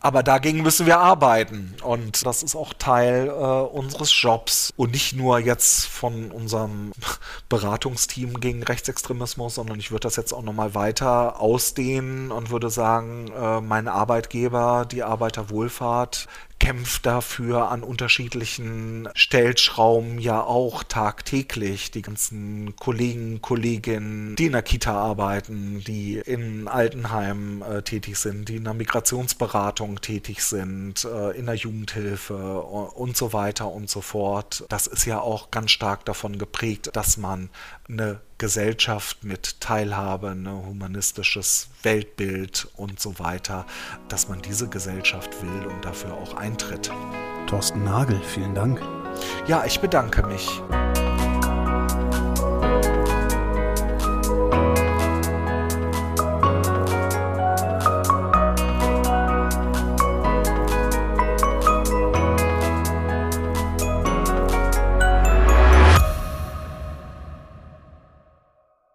Aber 0.07 0.23
dagegen 0.23 0.62
müssen 0.62 0.87
wir 0.87 0.99
arbeiten. 0.99 1.75
Und 1.83 2.27
das 2.27 2.43
ist 2.45 2.55
auch 2.55 2.73
Teil 2.75 3.27
äh, 3.27 3.31
unseres 3.33 4.12
Jobs. 4.23 4.73
Und 4.77 4.93
nicht 4.93 5.14
nur 5.14 5.41
jetzt 5.41 5.87
von 5.87 6.31
unserem 6.31 6.93
Beratungsteam 7.49 8.39
gegen 8.39 8.62
Rechtsextremismus, 8.62 9.57
sondern 9.57 9.81
ich 9.81 9.91
würde 9.91 10.03
das 10.03 10.14
jetzt 10.14 10.33
auch 10.33 10.43
nochmal 10.43 10.77
weiter 10.77 11.41
ausdehnen 11.41 12.31
und 12.31 12.51
würde 12.51 12.71
sagen, 12.71 13.33
äh, 13.33 13.61
mein 13.61 13.89
Arbeitgeber, 13.89 14.87
die 14.89 15.03
Arbeiterwohlfahrt, 15.03 16.29
kämpft 16.59 17.05
dafür 17.07 17.71
an 17.71 17.83
unterschiedlichen 17.83 19.09
Stellschrauben 19.15 20.19
ja 20.19 20.43
auch 20.43 20.83
tagtäglich. 20.83 21.91
Die 21.91 22.03
ganzen 22.03 22.75
Kollegen, 22.77 23.43
Kolleginnen, 23.43 24.37
die 24.37 24.47
in 24.47 24.53
der 24.53 24.63
Kita 24.63 24.93
arbeiten, 24.93 25.83
die 25.87 26.15
in 26.17 26.67
Altenheimen 26.67 27.63
äh, 27.63 27.83
tätig 27.83 28.17
sind, 28.17 28.49
die 28.49 28.57
in 28.57 28.65
der 28.65 28.75
Migrationsberatung 28.75 30.01
tätig 30.01 30.43
sind, 30.43 31.05
äh, 31.05 31.37
in 31.37 31.47
der 31.47 31.57
Jugendhilfe 31.57 32.61
und 32.61 33.17
so 33.17 33.33
weiter 33.33 33.71
und 33.71 33.91
so 33.91 34.01
fort. 34.01 34.65
Das 34.69 34.87
ist 34.87 35.05
ja 35.05 35.21
auch 35.21 35.51
ganz 35.51 35.71
stark 35.71 36.05
davon 36.05 36.39
geprägt, 36.39 36.91
dass 36.95 37.17
man 37.17 37.51
eine 37.89 38.20
Gesellschaft 38.39 39.24
mit 39.24 39.61
Teilhabe, 39.61 40.30
ein 40.30 40.43
ne, 40.43 40.51
humanistisches 40.51 41.68
Weltbild 41.82 42.68
und 42.76 43.01
so 43.01 43.18
weiter, 43.18 43.66
dass 44.09 44.28
man 44.28 44.43
diese 44.43 44.68
Gesellschaft 44.68 45.30
will 45.43 45.66
und 45.66 45.84
dafür 45.84 46.14
auch 46.14 46.34
eintritt. 46.34 46.91
Thorsten 47.47 47.84
Nagel, 47.84 48.20
vielen 48.22 48.55
Dank. 48.55 48.80
Ja, 49.47 49.64
ich 49.64 49.80
bedanke 49.80 50.26
mich. 50.26 50.61